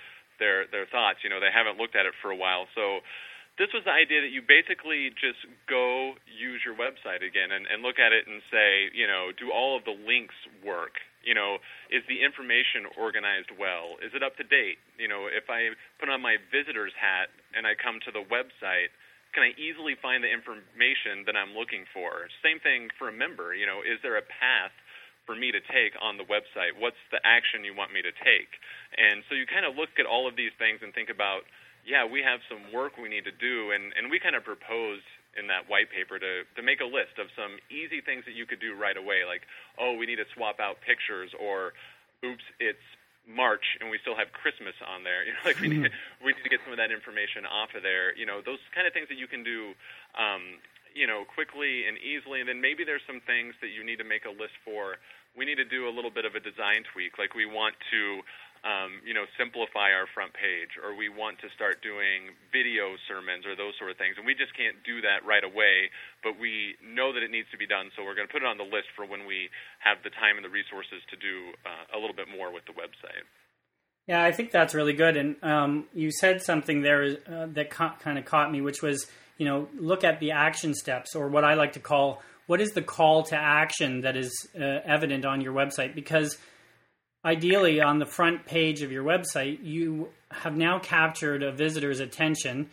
their 0.44 0.68
their 0.68 0.84
thoughts. 0.84 1.24
You 1.24 1.32
know, 1.32 1.40
they 1.40 1.54
haven't 1.56 1.80
looked 1.80 1.96
at 1.96 2.04
it 2.04 2.12
for 2.20 2.36
a 2.36 2.36
while. 2.36 2.68
So 2.76 3.00
this 3.56 3.70
was 3.72 3.86
the 3.86 3.94
idea 3.94 4.20
that 4.26 4.34
you 4.34 4.42
basically 4.42 5.14
just 5.16 5.40
go 5.70 6.18
use 6.26 6.66
your 6.66 6.74
website 6.74 7.22
again 7.22 7.54
and, 7.54 7.70
and 7.70 7.86
look 7.86 8.02
at 8.02 8.10
it 8.10 8.26
and 8.26 8.42
say, 8.50 8.90
you 8.98 9.06
know, 9.06 9.30
do 9.30 9.54
all 9.54 9.78
of 9.78 9.86
the 9.86 9.94
links 9.94 10.36
work? 10.66 10.98
You 11.22 11.38
know, 11.38 11.62
is 11.88 12.04
the 12.10 12.20
information 12.20 12.90
organized 12.98 13.54
well? 13.56 13.96
Is 14.04 14.12
it 14.12 14.26
up 14.26 14.36
to 14.42 14.46
date? 14.46 14.82
You 15.00 15.08
know, 15.08 15.30
if 15.30 15.48
I 15.48 15.72
put 16.02 16.10
on 16.10 16.20
my 16.20 16.42
visitor's 16.52 16.92
hat 16.98 17.32
and 17.56 17.64
I 17.64 17.78
come 17.78 18.02
to 18.04 18.12
the 18.12 18.26
website, 18.26 18.92
can 19.38 19.46
I 19.46 19.54
easily 19.56 19.96
find 20.02 20.26
the 20.26 20.30
information 20.30 21.26
that 21.30 21.38
I'm 21.38 21.54
looking 21.54 21.86
for? 21.94 22.28
Same 22.42 22.58
thing 22.60 22.90
for 22.98 23.08
a 23.10 23.16
member. 23.16 23.54
You 23.54 23.70
know, 23.70 23.86
is 23.86 24.02
there 24.02 24.18
a 24.18 24.26
path 24.26 24.74
for 25.26 25.36
me 25.36 25.52
to 25.52 25.60
take 25.60 25.96
on 26.02 26.18
the 26.18 26.28
website? 26.28 26.76
What's 26.78 27.00
the 27.12 27.20
action 27.24 27.64
you 27.64 27.76
want 27.76 27.94
me 27.94 28.02
to 28.02 28.12
take? 28.12 28.52
And 28.98 29.24
so 29.28 29.36
you 29.36 29.46
kind 29.48 29.66
of 29.66 29.76
look 29.76 29.96
at 30.00 30.06
all 30.06 30.28
of 30.28 30.36
these 30.36 30.52
things 30.60 30.80
and 30.84 30.94
think 30.94 31.10
about, 31.10 31.48
yeah, 31.86 32.04
we 32.06 32.24
have 32.24 32.40
some 32.48 32.72
work 32.72 32.96
we 33.00 33.10
need 33.10 33.26
to 33.26 33.36
do, 33.36 33.72
and, 33.72 33.92
and 33.96 34.12
we 34.12 34.20
kind 34.20 34.36
of 34.36 34.44
proposed 34.44 35.08
in 35.34 35.48
that 35.50 35.66
white 35.66 35.90
paper 35.90 36.22
to, 36.22 36.46
to 36.56 36.62
make 36.62 36.80
a 36.80 36.88
list 36.88 37.18
of 37.18 37.28
some 37.34 37.58
easy 37.74 38.00
things 38.00 38.24
that 38.30 38.38
you 38.38 38.46
could 38.46 38.62
do 38.62 38.78
right 38.78 38.96
away, 38.96 39.26
like, 39.26 39.42
oh, 39.82 39.98
we 39.98 40.06
need 40.06 40.22
to 40.22 40.30
swap 40.36 40.62
out 40.62 40.78
pictures, 40.86 41.34
or 41.40 41.74
oops, 42.22 42.46
it's 42.62 42.86
March 43.28 43.80
and 43.80 43.88
we 43.88 43.98
still 44.04 44.16
have 44.16 44.32
Christmas 44.36 44.76
on 44.84 45.04
there. 45.04 45.24
You 45.28 45.32
know, 45.32 45.44
like 45.48 45.60
we 45.64 45.72
need 45.72 45.88
we 46.20 46.36
need 46.36 46.44
to 46.44 46.52
get 46.52 46.60
some 46.68 46.76
of 46.76 46.80
that 46.80 46.92
information 46.92 47.48
off 47.48 47.72
of 47.76 47.84
there. 47.84 48.12
You 48.16 48.28
know, 48.28 48.44
those 48.44 48.60
kind 48.76 48.84
of 48.84 48.92
things 48.92 49.08
that 49.08 49.16
you 49.16 49.28
can 49.28 49.44
do 49.44 49.72
um, 50.20 50.60
you 50.96 51.08
know, 51.08 51.26
quickly 51.26 51.86
and 51.88 51.98
easily. 52.00 52.40
And 52.40 52.48
then 52.48 52.62
maybe 52.62 52.86
there's 52.86 53.06
some 53.06 53.22
things 53.26 53.54
that 53.62 53.74
you 53.74 53.84
need 53.84 53.98
to 53.98 54.08
make 54.08 54.26
a 54.26 54.34
list 54.34 54.56
for. 54.64 54.98
We 55.34 55.46
need 55.46 55.58
to 55.58 55.66
do 55.66 55.90
a 55.90 55.94
little 55.94 56.14
bit 56.14 56.26
of 56.26 56.38
a 56.38 56.42
design 56.42 56.86
tweak, 56.94 57.18
like 57.18 57.34
we 57.34 57.50
want 57.50 57.74
to, 57.90 58.22
um, 58.62 59.02
you 59.02 59.18
know, 59.18 59.26
simplify 59.34 59.90
our 59.90 60.06
front 60.14 60.32
page, 60.38 60.78
or 60.78 60.94
we 60.94 61.10
want 61.10 61.42
to 61.42 61.50
start 61.58 61.82
doing 61.82 62.32
video 62.54 62.96
sermons 63.10 63.44
or 63.44 63.58
those 63.58 63.74
sort 63.82 63.90
of 63.90 63.98
things. 63.98 64.16
And 64.16 64.30
we 64.30 64.38
just 64.38 64.54
can't 64.54 64.78
do 64.86 65.02
that 65.02 65.26
right 65.26 65.44
away, 65.44 65.90
but 66.22 66.38
we 66.38 66.78
know 66.80 67.12
that 67.12 67.26
it 67.26 67.34
needs 67.34 67.50
to 67.50 67.58
be 67.58 67.66
done, 67.66 67.90
so 67.98 68.06
we're 68.06 68.16
going 68.16 68.30
to 68.30 68.32
put 68.32 68.46
it 68.46 68.50
on 68.50 68.62
the 68.62 68.70
list 68.70 68.94
for 68.94 69.10
when 69.10 69.26
we 69.26 69.50
have 69.82 70.06
the 70.06 70.14
time 70.14 70.38
and 70.38 70.46
the 70.46 70.54
resources 70.54 71.02
to 71.10 71.18
do 71.18 71.58
uh, 71.66 71.98
a 71.98 72.00
little 72.00 72.16
bit 72.16 72.30
more 72.30 72.54
with 72.54 72.64
the 72.70 72.78
website. 72.78 73.26
Yeah, 74.08 74.24
I 74.24 74.32
think 74.32 74.52
that's 74.52 74.74
really 74.76 74.94
good. 74.94 75.16
And 75.18 75.36
um, 75.44 75.86
you 75.94 76.12
said 76.12 76.42
something 76.42 76.82
there 76.82 77.18
uh, 77.26 77.48
that 77.54 77.70
ca- 77.70 77.96
kind 78.00 78.18
of 78.18 78.26
caught 78.26 78.52
me, 78.52 78.62
which 78.62 78.82
was 78.82 79.08
you 79.38 79.46
know, 79.46 79.68
look 79.78 80.04
at 80.04 80.20
the 80.20 80.32
action 80.32 80.74
steps 80.74 81.16
or 81.16 81.28
what 81.28 81.44
I 81.44 81.56
like 81.56 81.74
to 81.74 81.80
call 81.80 82.22
what 82.46 82.60
is 82.60 82.72
the 82.72 82.82
call 82.82 83.24
to 83.24 83.38
action 83.38 84.02
that 84.02 84.18
is 84.18 84.48
uh, 84.60 84.80
evident 84.86 85.24
on 85.26 85.40
your 85.40 85.54
website? 85.54 85.96
Because 85.96 86.38
ideally 87.26 87.82
on 87.82 88.00
the 88.00 88.06
front 88.06 88.46
page 88.46 88.82
of 88.82 88.92
your 88.92 89.04
website 89.04 89.60
you 89.64 90.10
have 90.30 90.56
now 90.56 90.80
captured 90.80 91.42
a 91.42 91.52
visitor's 91.52 92.00
attention 92.00 92.70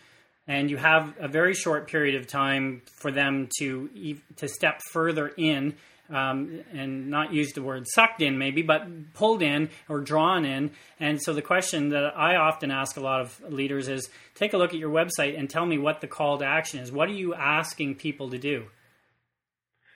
and 0.47 0.69
you 0.69 0.77
have 0.77 1.13
a 1.19 1.27
very 1.27 1.53
short 1.53 1.87
period 1.87 2.15
of 2.15 2.27
time 2.27 2.81
for 2.99 3.11
them 3.11 3.47
to 3.59 3.89
to 4.35 4.47
step 4.47 4.81
further 4.91 5.31
in 5.37 5.75
um, 6.11 6.63
and 6.73 7.09
not 7.09 7.33
use 7.33 7.53
the 7.53 7.61
word 7.61 7.87
sucked 7.87 8.21
in 8.21 8.37
maybe, 8.37 8.61
but 8.61 9.13
pulled 9.13 9.41
in 9.41 9.69
or 9.89 9.99
drawn 9.99 10.45
in. 10.45 10.71
And 10.99 11.21
so 11.21 11.33
the 11.33 11.41
question 11.41 11.89
that 11.89 12.17
I 12.17 12.35
often 12.35 12.71
ask 12.71 12.97
a 12.97 13.01
lot 13.01 13.21
of 13.21 13.41
leaders 13.49 13.87
is 13.87 14.09
take 14.35 14.53
a 14.53 14.57
look 14.57 14.73
at 14.73 14.79
your 14.79 14.91
website 14.91 15.37
and 15.37 15.49
tell 15.49 15.65
me 15.65 15.77
what 15.77 16.01
the 16.01 16.07
call 16.07 16.37
to 16.39 16.45
action 16.45 16.79
is. 16.79 16.91
What 16.91 17.09
are 17.09 17.13
you 17.13 17.33
asking 17.33 17.95
people 17.95 18.29
to 18.29 18.37
do? 18.37 18.65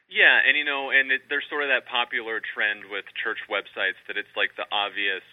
Yeah, 0.09 0.39
and 0.47 0.55
you 0.55 0.63
know, 0.63 0.91
and 0.91 1.11
it, 1.11 1.27
there's 1.29 1.43
sort 1.49 1.63
of 1.63 1.69
that 1.69 1.89
popular 1.89 2.39
trend 2.39 2.87
with 2.89 3.03
church 3.19 3.41
websites 3.49 3.99
that 4.07 4.15
it's 4.15 4.31
like 4.37 4.55
the 4.55 4.63
obvious 4.71 5.25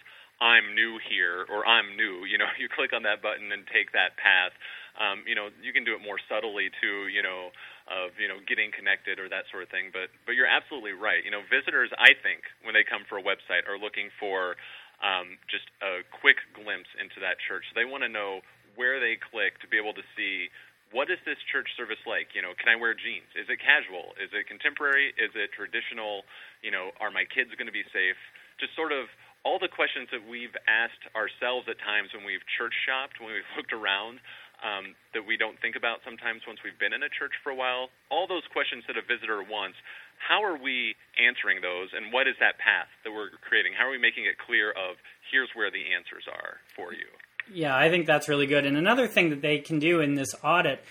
I'm 0.43 0.75
new 0.75 0.99
here 0.99 1.47
or 1.47 1.63
I'm 1.63 1.95
new. 1.95 2.27
You 2.27 2.39
know, 2.39 2.51
you 2.61 2.67
click 2.67 2.91
on 2.93 3.07
that 3.07 3.23
button 3.23 3.53
and 3.53 3.63
take 3.71 3.93
that 3.93 4.19
path. 4.19 4.51
Um, 4.99 5.25
you 5.25 5.35
know, 5.35 5.49
you 5.63 5.73
can 5.73 5.85
do 5.85 5.95
it 5.95 6.03
more 6.05 6.19
subtly 6.29 6.69
too. 6.83 7.09
You 7.09 7.23
know, 7.23 7.55
of 7.93 8.17
you 8.17 8.25
know 8.27 8.41
getting 8.49 8.73
connected 8.73 9.21
or 9.21 9.29
that 9.29 9.45
sort 9.53 9.63
of 9.63 9.69
thing. 9.69 9.93
But 9.93 10.09
but 10.25 10.33
you're 10.33 10.49
absolutely 10.49 10.97
right. 10.97 11.21
You 11.21 11.31
know, 11.31 11.45
visitors, 11.45 11.93
I 12.01 12.17
think, 12.17 12.49
when 12.65 12.73
they 12.73 12.83
come 12.83 13.05
for 13.05 13.21
a 13.21 13.25
website, 13.25 13.69
are 13.69 13.77
looking 13.77 14.09
for 14.17 14.57
um, 15.05 15.37
just 15.53 15.69
a 15.85 16.01
quick 16.09 16.41
glimpse 16.57 16.89
into 16.97 17.21
that 17.21 17.37
church. 17.45 17.69
So 17.69 17.77
they 17.77 17.85
want 17.85 18.03
to 18.03 18.11
know 18.11 18.41
where 18.81 18.97
they 18.97 19.21
click 19.21 19.61
to 19.61 19.69
be 19.69 19.77
able 19.77 19.93
to 19.93 20.05
see 20.17 20.49
what 20.93 21.09
is 21.09 21.21
this 21.25 21.41
church 21.49 21.73
service 21.77 22.01
like? 22.05 22.37
You 22.37 22.45
know, 22.45 22.53
can 22.53 22.69
I 22.69 22.77
wear 22.77 22.93
jeans? 22.93 23.29
Is 23.33 23.49
it 23.49 23.59
casual? 23.65 24.13
Is 24.21 24.29
it 24.37 24.45
contemporary? 24.45 25.17
Is 25.17 25.33
it 25.33 25.53
traditional? 25.57 26.29
You 26.61 26.71
know, 26.71 26.93
are 27.01 27.09
my 27.09 27.25
kids 27.25 27.49
going 27.57 27.69
to 27.69 27.75
be 27.75 27.85
safe? 27.93 28.21
Just 28.61 28.77
sort 28.77 28.93
of 28.93 29.09
all 29.43 29.59
the 29.59 29.73
questions 29.73 30.07
that 30.15 30.23
we've 30.23 30.55
asked 30.71 31.03
ourselves 31.19 31.67
at 31.67 31.81
times 31.83 32.15
when 32.15 32.23
we've 32.23 32.45
church 32.55 32.77
shopped, 32.87 33.19
when 33.19 33.35
we've 33.35 33.53
looked 33.59 33.75
around, 33.75 34.23
um, 34.63 34.95
that 35.15 35.27
we 35.27 35.37
don't 35.37 35.59
think 35.61 35.75
about 35.77 36.01
sometimes 36.07 36.43
once 36.47 36.63
we've 36.63 36.79
been 36.79 36.95
in 36.95 37.03
a 37.03 37.11
church 37.11 37.35
for 37.43 37.51
a 37.51 37.59
while. 37.59 37.91
All 38.11 38.27
those 38.27 38.47
questions 38.55 38.87
that 38.87 38.97
a 38.97 39.03
visitor 39.03 39.43
wants, 39.43 39.77
how 40.23 40.43
are 40.43 40.57
we 40.57 40.95
answering 41.19 41.61
those, 41.61 41.91
and 41.93 42.15
what 42.15 42.31
is 42.31 42.39
that 42.39 42.59
path 42.63 42.89
that 43.03 43.11
we're 43.11 43.35
creating? 43.43 43.75
How 43.75 43.91
are 43.91 43.95
we 43.95 43.99
making 43.99 44.25
it 44.25 44.39
clear 44.39 44.71
of 44.71 44.97
here's 45.31 45.51
where 45.55 45.71
the 45.71 45.83
answers 45.93 46.25
are 46.31 46.63
for 46.75 46.95
you? 46.95 47.11
Yeah, 47.51 47.77
I 47.77 47.91
think 47.91 48.07
that's 48.07 48.29
really 48.29 48.47
good. 48.47 48.65
And 48.67 48.77
another 48.77 49.09
thing 49.09 49.31
that 49.31 49.43
they 49.43 49.59
can 49.59 49.79
do 49.79 50.01
in 50.01 50.15
this 50.15 50.35
audit, 50.45 50.85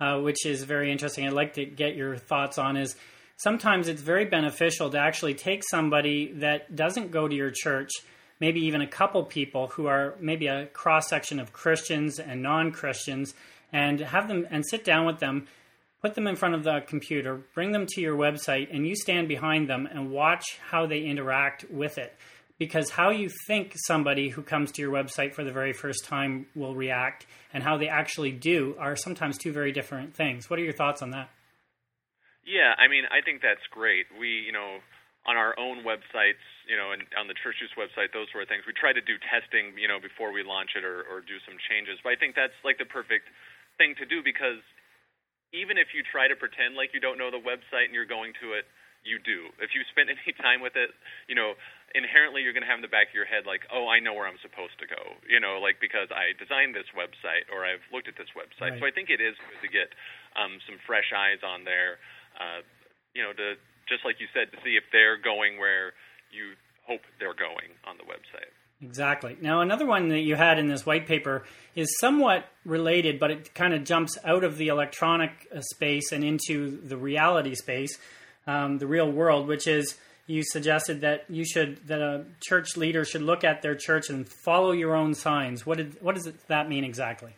uh, 0.00 0.20
which 0.20 0.46
is 0.46 0.62
very 0.62 0.92
interesting. 0.92 1.26
I'd 1.26 1.32
like 1.32 1.54
to 1.54 1.64
get 1.64 1.96
your 1.96 2.16
thoughts 2.16 2.58
on 2.58 2.76
is 2.76 2.94
sometimes 3.36 3.88
it's 3.88 4.02
very 4.02 4.24
beneficial 4.24 4.90
to 4.90 4.98
actually 4.98 5.34
take 5.34 5.62
somebody 5.68 6.32
that 6.34 6.74
doesn't 6.74 7.10
go 7.10 7.28
to 7.28 7.34
your 7.34 7.50
church, 7.50 7.90
maybe 8.40 8.60
even 8.60 8.80
a 8.80 8.86
couple 8.86 9.24
people 9.24 9.68
who 9.68 9.86
are 9.86 10.14
maybe 10.20 10.46
a 10.46 10.66
cross 10.66 11.08
section 11.08 11.38
of 11.40 11.52
Christians 11.52 12.18
and 12.18 12.42
non 12.42 12.72
Christians, 12.72 13.34
and 13.72 14.00
have 14.00 14.28
them 14.28 14.46
and 14.50 14.64
sit 14.68 14.84
down 14.84 15.06
with 15.06 15.18
them, 15.18 15.46
put 16.02 16.14
them 16.14 16.26
in 16.26 16.36
front 16.36 16.54
of 16.54 16.64
the 16.64 16.80
computer, 16.86 17.40
bring 17.54 17.72
them 17.72 17.86
to 17.86 18.00
your 18.00 18.16
website, 18.16 18.68
and 18.74 18.86
you 18.86 18.94
stand 18.94 19.28
behind 19.28 19.68
them 19.68 19.88
and 19.90 20.10
watch 20.10 20.58
how 20.70 20.86
they 20.86 21.00
interact 21.00 21.68
with 21.70 21.98
it. 21.98 22.14
Because 22.58 22.88
how 22.88 23.10
you 23.10 23.28
think 23.46 23.74
somebody 23.86 24.30
who 24.30 24.40
comes 24.40 24.72
to 24.72 24.82
your 24.82 24.90
website 24.90 25.34
for 25.34 25.44
the 25.44 25.52
very 25.52 25.74
first 25.74 26.06
time 26.06 26.46
will 26.54 26.74
react 26.74 27.26
and 27.52 27.62
how 27.62 27.76
they 27.76 27.88
actually 27.88 28.32
do 28.32 28.74
are 28.78 28.96
sometimes 28.96 29.36
two 29.36 29.52
very 29.52 29.72
different 29.72 30.14
things. 30.14 30.48
What 30.48 30.58
are 30.58 30.62
your 30.62 30.72
thoughts 30.72 31.02
on 31.02 31.10
that? 31.10 31.28
Yeah, 32.46 32.72
I 32.78 32.88
mean, 32.88 33.04
I 33.10 33.20
think 33.22 33.42
that's 33.42 33.66
great. 33.70 34.06
We, 34.18 34.28
you 34.46 34.52
know, 34.52 34.78
on 35.26 35.34
our 35.34 35.58
own 35.58 35.82
websites, 35.82 36.42
you 36.70 36.78
know, 36.78 36.94
and 36.94 37.02
on 37.18 37.26
the 37.26 37.34
Church 37.34 37.58
Juice 37.58 37.74
website, 37.74 38.14
those 38.14 38.30
sort 38.30 38.46
of 38.46 38.48
things. 38.48 38.62
We 38.62 38.72
try 38.72 38.94
to 38.94 39.02
do 39.02 39.18
testing, 39.26 39.74
you 39.74 39.90
know, 39.90 39.98
before 39.98 40.30
we 40.30 40.46
launch 40.46 40.78
it 40.78 40.86
or, 40.86 41.02
or 41.10 41.18
do 41.18 41.42
some 41.42 41.58
changes. 41.66 41.98
But 41.98 42.14
I 42.14 42.16
think 42.16 42.38
that's 42.38 42.54
like 42.62 42.78
the 42.78 42.86
perfect 42.86 43.26
thing 43.74 43.98
to 43.98 44.06
do 44.06 44.22
because 44.22 44.62
even 45.50 45.78
if 45.82 45.90
you 45.90 46.06
try 46.06 46.30
to 46.30 46.38
pretend 46.38 46.78
like 46.78 46.94
you 46.94 47.02
don't 47.02 47.18
know 47.18 47.34
the 47.34 47.42
website 47.42 47.90
and 47.90 47.94
you're 47.94 48.08
going 48.08 48.38
to 48.38 48.54
it, 48.54 48.70
you 49.06 49.22
do. 49.22 49.50
If 49.62 49.74
you 49.74 49.82
spend 49.90 50.10
any 50.14 50.34
time 50.38 50.62
with 50.62 50.78
it, 50.78 50.94
you 51.26 51.34
know, 51.34 51.58
inherently 51.94 52.42
you're 52.46 52.54
going 52.54 52.66
to 52.66 52.70
have 52.70 52.78
in 52.78 52.86
the 52.86 52.90
back 52.90 53.10
of 53.10 53.16
your 53.18 53.26
head 53.26 53.46
like, 53.46 53.66
oh, 53.70 53.90
I 53.90 53.98
know 53.98 54.14
where 54.14 54.30
I'm 54.30 54.38
supposed 54.42 54.78
to 54.82 54.86
go, 54.86 55.18
you 55.26 55.42
know, 55.42 55.58
like 55.58 55.82
because 55.82 56.10
I 56.14 56.38
designed 56.38 56.74
this 56.74 56.90
website 56.94 57.50
or 57.50 57.66
I've 57.66 57.82
looked 57.90 58.06
at 58.06 58.14
this 58.14 58.30
website. 58.34 58.78
Right. 58.78 58.82
So 58.82 58.86
I 58.86 58.92
think 58.94 59.10
it 59.10 59.18
is 59.18 59.34
good 59.38 59.62
to 59.66 59.70
get 59.70 59.90
um, 60.38 60.62
some 60.66 60.78
fresh 60.86 61.10
eyes 61.10 61.42
on 61.46 61.66
there 61.66 61.98
uh, 62.36 62.60
you 63.16 63.22
know, 63.22 63.32
to 63.32 63.54
just 63.88 64.04
like 64.04 64.20
you 64.20 64.26
said, 64.34 64.52
to 64.52 64.58
see 64.62 64.76
if 64.76 64.84
they're 64.92 65.16
going 65.16 65.58
where 65.58 65.92
you 66.30 66.52
hope 66.86 67.00
they're 67.18 67.34
going 67.34 67.72
on 67.86 67.96
the 67.96 68.04
website. 68.04 68.52
Exactly. 68.82 69.36
Now, 69.40 69.62
another 69.62 69.86
one 69.86 70.08
that 70.10 70.20
you 70.20 70.34
had 70.34 70.58
in 70.58 70.68
this 70.68 70.84
white 70.84 71.06
paper 71.06 71.44
is 71.74 71.88
somewhat 71.98 72.44
related, 72.64 73.18
but 73.18 73.30
it 73.30 73.54
kind 73.54 73.72
of 73.72 73.84
jumps 73.84 74.18
out 74.22 74.44
of 74.44 74.58
the 74.58 74.68
electronic 74.68 75.30
uh, 75.54 75.62
space 75.62 76.12
and 76.12 76.22
into 76.22 76.78
the 76.82 76.96
reality 76.96 77.54
space, 77.54 77.96
um, 78.46 78.76
the 78.76 78.86
real 78.86 79.10
world, 79.10 79.48
which 79.48 79.66
is 79.66 79.96
you 80.26 80.42
suggested 80.44 81.00
that 81.00 81.24
you 81.28 81.44
should 81.44 81.86
that 81.86 82.02
a 82.02 82.26
church 82.40 82.76
leader 82.76 83.04
should 83.04 83.22
look 83.22 83.44
at 83.44 83.62
their 83.62 83.74
church 83.74 84.10
and 84.10 84.28
follow 84.28 84.72
your 84.72 84.94
own 84.94 85.14
signs. 85.14 85.64
What 85.64 85.78
did 85.78 85.96
what 86.02 86.14
does 86.14 86.30
that 86.48 86.68
mean 86.68 86.84
exactly? 86.84 87.34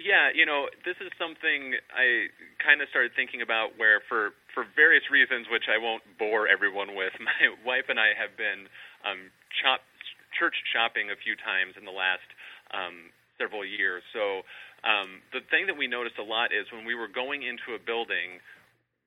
Yeah, 0.00 0.32
you 0.32 0.48
know, 0.48 0.72
this 0.88 0.96
is 1.04 1.12
something 1.20 1.76
I 1.92 2.32
kind 2.56 2.80
of 2.80 2.88
started 2.88 3.12
thinking 3.12 3.44
about 3.44 3.76
where 3.76 4.00
for 4.08 4.32
for 4.56 4.64
various 4.72 5.04
reasons 5.12 5.44
which 5.52 5.68
I 5.68 5.76
won't 5.76 6.00
bore 6.16 6.48
everyone 6.48 6.96
with, 6.96 7.12
my 7.20 7.52
wife 7.68 7.92
and 7.92 8.00
I 8.00 8.16
have 8.16 8.32
been 8.40 8.64
um 9.04 9.28
chop, 9.60 9.84
church 10.32 10.56
shopping 10.72 11.12
a 11.12 11.18
few 11.20 11.36
times 11.36 11.76
in 11.76 11.84
the 11.84 11.92
last 11.92 12.24
um 12.72 13.12
several 13.36 13.60
years. 13.60 14.00
So, 14.16 14.40
um 14.88 15.20
the 15.36 15.44
thing 15.52 15.68
that 15.68 15.76
we 15.76 15.84
noticed 15.84 16.16
a 16.16 16.24
lot 16.24 16.48
is 16.48 16.64
when 16.72 16.88
we 16.88 16.96
were 16.96 17.08
going 17.12 17.44
into 17.44 17.76
a 17.76 17.80
building, 17.80 18.40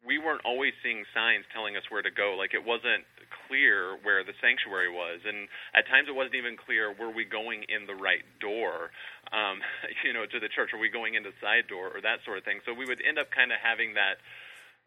we 0.04 0.20
weren't 0.20 0.44
always 0.44 0.76
seeing 0.84 1.08
signs 1.16 1.48
telling 1.56 1.80
us 1.80 1.88
where 1.88 2.04
to 2.04 2.12
go. 2.12 2.36
Like 2.38 2.54
it 2.54 2.64
wasn't 2.64 3.08
clear 3.48 3.96
where 4.04 4.24
the 4.24 4.36
sanctuary 4.44 4.92
was, 4.92 5.24
and 5.24 5.48
at 5.72 5.88
times 5.88 6.12
it 6.12 6.16
wasn't 6.16 6.36
even 6.36 6.60
clear 6.60 6.92
were 6.92 7.12
we 7.12 7.24
going 7.24 7.64
in 7.72 7.88
the 7.88 7.96
right 7.96 8.24
door, 8.44 8.92
um, 9.32 9.64
you 10.06 10.12
know, 10.12 10.28
to 10.28 10.38
the 10.40 10.52
church. 10.52 10.76
Are 10.76 10.82
we 10.82 10.92
going 10.92 11.16
in 11.16 11.24
the 11.24 11.36
side 11.40 11.72
door 11.72 11.92
or 11.96 12.04
that 12.04 12.20
sort 12.28 12.38
of 12.38 12.44
thing? 12.44 12.60
So 12.68 12.76
we 12.76 12.84
would 12.84 13.00
end 13.00 13.16
up 13.16 13.32
kind 13.32 13.56
of 13.56 13.64
having 13.64 13.96
that 13.96 14.20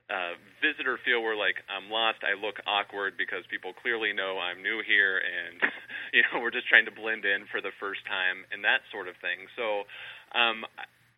uh, 0.07 0.39
visitor 0.63 1.01
feel 1.03 1.25
where 1.25 1.35
like 1.35 1.65
I'm 1.73 1.89
lost, 1.89 2.21
I 2.23 2.37
look 2.37 2.61
awkward 2.69 3.17
because 3.17 3.43
people 3.49 3.73
clearly 3.73 4.13
know 4.13 4.37
I'm 4.37 4.61
new 4.61 4.85
here, 4.85 5.17
and 5.17 5.57
you 6.17 6.23
know 6.29 6.45
we're 6.45 6.55
just 6.55 6.69
trying 6.69 6.85
to 6.87 6.95
blend 6.95 7.25
in 7.25 7.49
for 7.49 7.65
the 7.65 7.73
first 7.81 8.05
time 8.05 8.45
and 8.53 8.63
that 8.69 8.85
sort 8.93 9.09
of 9.09 9.17
thing. 9.25 9.49
So. 9.57 9.89
Um, 10.37 10.69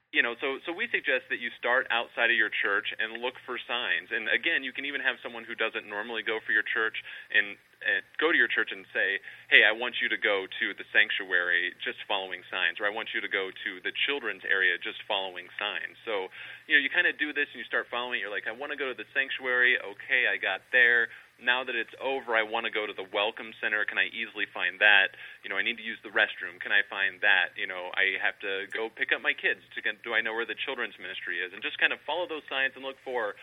you 0.09 0.25
know, 0.25 0.33
so 0.41 0.57
so 0.65 0.73
we 0.73 0.89
suggest 0.89 1.29
that 1.29 1.37
you 1.37 1.53
start 1.61 1.85
outside 1.93 2.33
of 2.33 2.39
your 2.41 2.49
church 2.49 2.89
and 2.97 3.21
look 3.21 3.37
for 3.45 3.61
signs. 3.69 4.09
And 4.09 4.25
again, 4.33 4.65
you 4.65 4.73
can 4.73 4.89
even 4.89 5.05
have 5.05 5.21
someone 5.21 5.45
who 5.45 5.53
doesn't 5.53 5.85
normally 5.85 6.25
go 6.25 6.41
for 6.41 6.57
your 6.57 6.65
church 6.65 6.97
and, 7.29 7.61
and 7.85 8.01
go 8.17 8.33
to 8.33 8.39
your 8.39 8.49
church 8.49 8.73
and 8.73 8.89
say, 8.97 9.21
"Hey, 9.53 9.69
I 9.69 9.73
want 9.77 10.01
you 10.01 10.09
to 10.09 10.17
go 10.17 10.49
to 10.49 10.67
the 10.73 10.89
sanctuary 10.97 11.77
just 11.85 12.01
following 12.09 12.41
signs," 12.49 12.81
or 12.81 12.89
"I 12.89 12.93
want 12.93 13.13
you 13.13 13.21
to 13.21 13.29
go 13.29 13.53
to 13.53 13.71
the 13.85 13.93
children's 14.09 14.49
area 14.49 14.81
just 14.81 15.05
following 15.05 15.53
signs." 15.61 16.01
So, 16.09 16.33
you 16.65 16.73
know, 16.73 16.81
you 16.81 16.89
kind 16.89 17.05
of 17.05 17.21
do 17.21 17.37
this 17.37 17.53
and 17.53 17.61
you 17.61 17.69
start 17.69 17.85
following. 17.93 18.21
It. 18.21 18.25
You're 18.25 18.33
like, 18.33 18.49
"I 18.49 18.57
want 18.57 18.73
to 18.73 18.81
go 18.81 18.89
to 18.89 18.97
the 18.97 19.09
sanctuary. 19.13 19.77
Okay, 19.77 20.25
I 20.25 20.41
got 20.41 20.65
there 20.73 21.13
now 21.39 21.63
that 21.63 21.79
it's 21.79 21.95
over, 22.03 22.35
I 22.35 22.43
want 22.43 22.67
to 22.67 22.73
go 22.75 22.87
to 22.87 22.93
the 22.93 23.07
welcome 23.15 23.55
center. 23.63 23.87
Can 23.87 23.99
I 23.99 24.11
easily 24.11 24.47
find 24.51 24.83
that? 24.83 25.15
You 25.47 25.49
know, 25.51 25.57
I 25.57 25.63
need 25.63 25.79
to 25.79 25.87
use 25.87 25.99
the 26.03 26.11
restroom. 26.11 26.59
Can 26.59 26.75
I 26.75 26.83
find 26.91 27.23
that? 27.23 27.55
You 27.55 27.71
know, 27.71 27.95
I 27.95 28.19
have 28.19 28.35
to 28.43 28.67
go 28.75 28.91
pick 28.91 29.15
up 29.15 29.23
my 29.23 29.33
kids. 29.33 29.63
Do 30.03 30.15
I 30.15 30.21
know 30.21 30.35
where 30.35 30.47
the 30.47 30.59
children's 30.59 30.99
ministry 30.99 31.39
is? 31.39 31.55
And 31.55 31.63
just 31.63 31.79
kind 31.79 31.95
of 31.95 32.03
follow 32.03 32.27
those 32.27 32.43
signs 32.51 32.75
and 32.75 32.83
look 32.83 32.99
for 33.07 33.39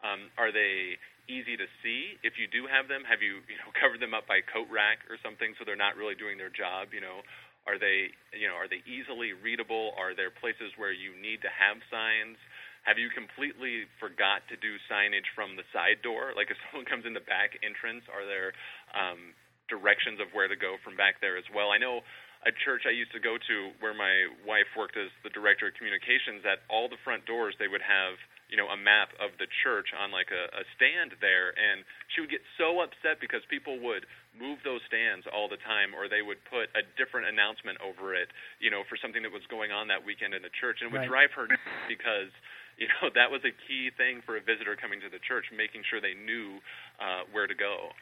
um, 0.00 0.32
are 0.40 0.52
they 0.52 0.96
easy 1.28 1.56
to 1.56 1.68
see? 1.84 2.16
If 2.24 2.40
you 2.40 2.48
do 2.48 2.66
have 2.66 2.88
them, 2.88 3.04
have 3.04 3.20
you 3.20 3.44
you 3.46 3.58
know 3.60 3.70
covered 3.80 4.00
them 4.00 4.14
up 4.16 4.26
by 4.26 4.40
coat 4.40 4.68
rack 4.72 5.04
or 5.08 5.20
something 5.20 5.54
so 5.58 5.64
they're 5.64 5.78
not 5.78 5.96
really 5.96 6.16
doing 6.16 6.38
their 6.38 6.52
job? 6.52 6.92
You 6.96 7.04
know, 7.04 7.20
are 7.68 7.78
they 7.78 8.14
you 8.32 8.48
know 8.48 8.56
are 8.56 8.68
they 8.68 8.80
easily 8.88 9.36
readable? 9.36 9.92
Are 9.98 10.16
there 10.16 10.32
places 10.32 10.72
where 10.80 10.92
you 10.92 11.12
need 11.18 11.42
to 11.44 11.50
have 11.52 11.82
signs? 11.92 12.40
Have 12.88 12.96
you 12.96 13.12
completely 13.12 13.84
forgot 14.00 14.44
to 14.48 14.56
do 14.56 14.80
signage 14.88 15.28
from 15.36 15.56
the 15.56 15.66
side 15.70 16.00
door? 16.00 16.32
Like 16.32 16.48
if 16.48 16.56
someone 16.68 16.88
comes 16.88 17.04
in 17.04 17.12
the 17.12 17.24
back 17.24 17.60
entrance, 17.60 18.04
are 18.08 18.24
there 18.24 18.56
um, 18.96 19.36
directions 19.68 20.18
of 20.18 20.32
where 20.32 20.48
to 20.48 20.56
go 20.56 20.80
from 20.82 20.96
back 20.96 21.20
there 21.20 21.36
as 21.36 21.46
well? 21.52 21.70
I 21.70 21.78
know 21.78 22.00
a 22.48 22.52
church 22.64 22.88
I 22.88 22.94
used 22.96 23.12
to 23.12 23.20
go 23.20 23.36
to 23.36 23.56
where 23.84 23.92
my 23.92 24.24
wife 24.48 24.72
worked 24.72 24.96
as 24.96 25.12
the 25.20 25.32
director 25.32 25.68
of 25.68 25.76
communications. 25.76 26.40
At 26.48 26.64
all 26.72 26.88
the 26.88 27.00
front 27.04 27.28
doors, 27.28 27.52
they 27.60 27.68
would 27.68 27.84
have 27.84 28.16
you 28.50 28.58
know 28.58 28.66
a 28.68 28.76
map 28.76 29.14
of 29.22 29.30
the 29.38 29.46
church 29.62 29.94
on 29.94 30.10
like 30.10 30.28
a, 30.34 30.44
a 30.52 30.64
stand 30.74 31.14
there, 31.22 31.54
and 31.54 31.86
she 32.12 32.20
would 32.20 32.30
get 32.30 32.42
so 32.58 32.82
upset 32.82 33.22
because 33.22 33.40
people 33.46 33.78
would 33.78 34.04
move 34.34 34.58
those 34.66 34.82
stands 34.90 35.24
all 35.30 35.46
the 35.46 35.58
time, 35.62 35.94
or 35.94 36.10
they 36.10 36.20
would 36.20 36.42
put 36.50 36.66
a 36.74 36.82
different 36.98 37.30
announcement 37.30 37.78
over 37.78 38.12
it, 38.12 38.28
you 38.58 38.68
know, 38.68 38.82
for 38.90 38.98
something 38.98 39.22
that 39.22 39.30
was 39.30 39.46
going 39.46 39.70
on 39.70 39.88
that 39.88 40.02
weekend 40.02 40.34
in 40.34 40.42
the 40.42 40.52
church, 40.58 40.82
and 40.82 40.90
it 40.90 40.92
would 40.92 41.06
right. 41.06 41.30
drive 41.30 41.32
her 41.38 41.46
because 41.86 42.34
you 42.76 42.90
know 42.98 43.08
that 43.18 43.30
was 43.30 43.40
a 43.46 43.54
key 43.70 43.94
thing 43.94 44.20
for 44.26 44.34
a 44.34 44.42
visitor 44.42 44.74
coming 44.74 44.98
to 45.00 45.08
the 45.08 45.22
church, 45.22 45.46
making 45.54 45.86
sure 45.86 46.02
they 46.02 46.18
knew 46.18 46.58
uh, 46.98 47.22
where 47.30 47.46
to 47.46 47.54
go. 47.54 47.94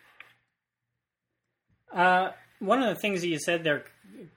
Uh, 1.92 2.32
one 2.58 2.82
of 2.82 2.88
the 2.88 3.00
things 3.00 3.20
that 3.20 3.28
you 3.28 3.38
said 3.38 3.64
there 3.64 3.84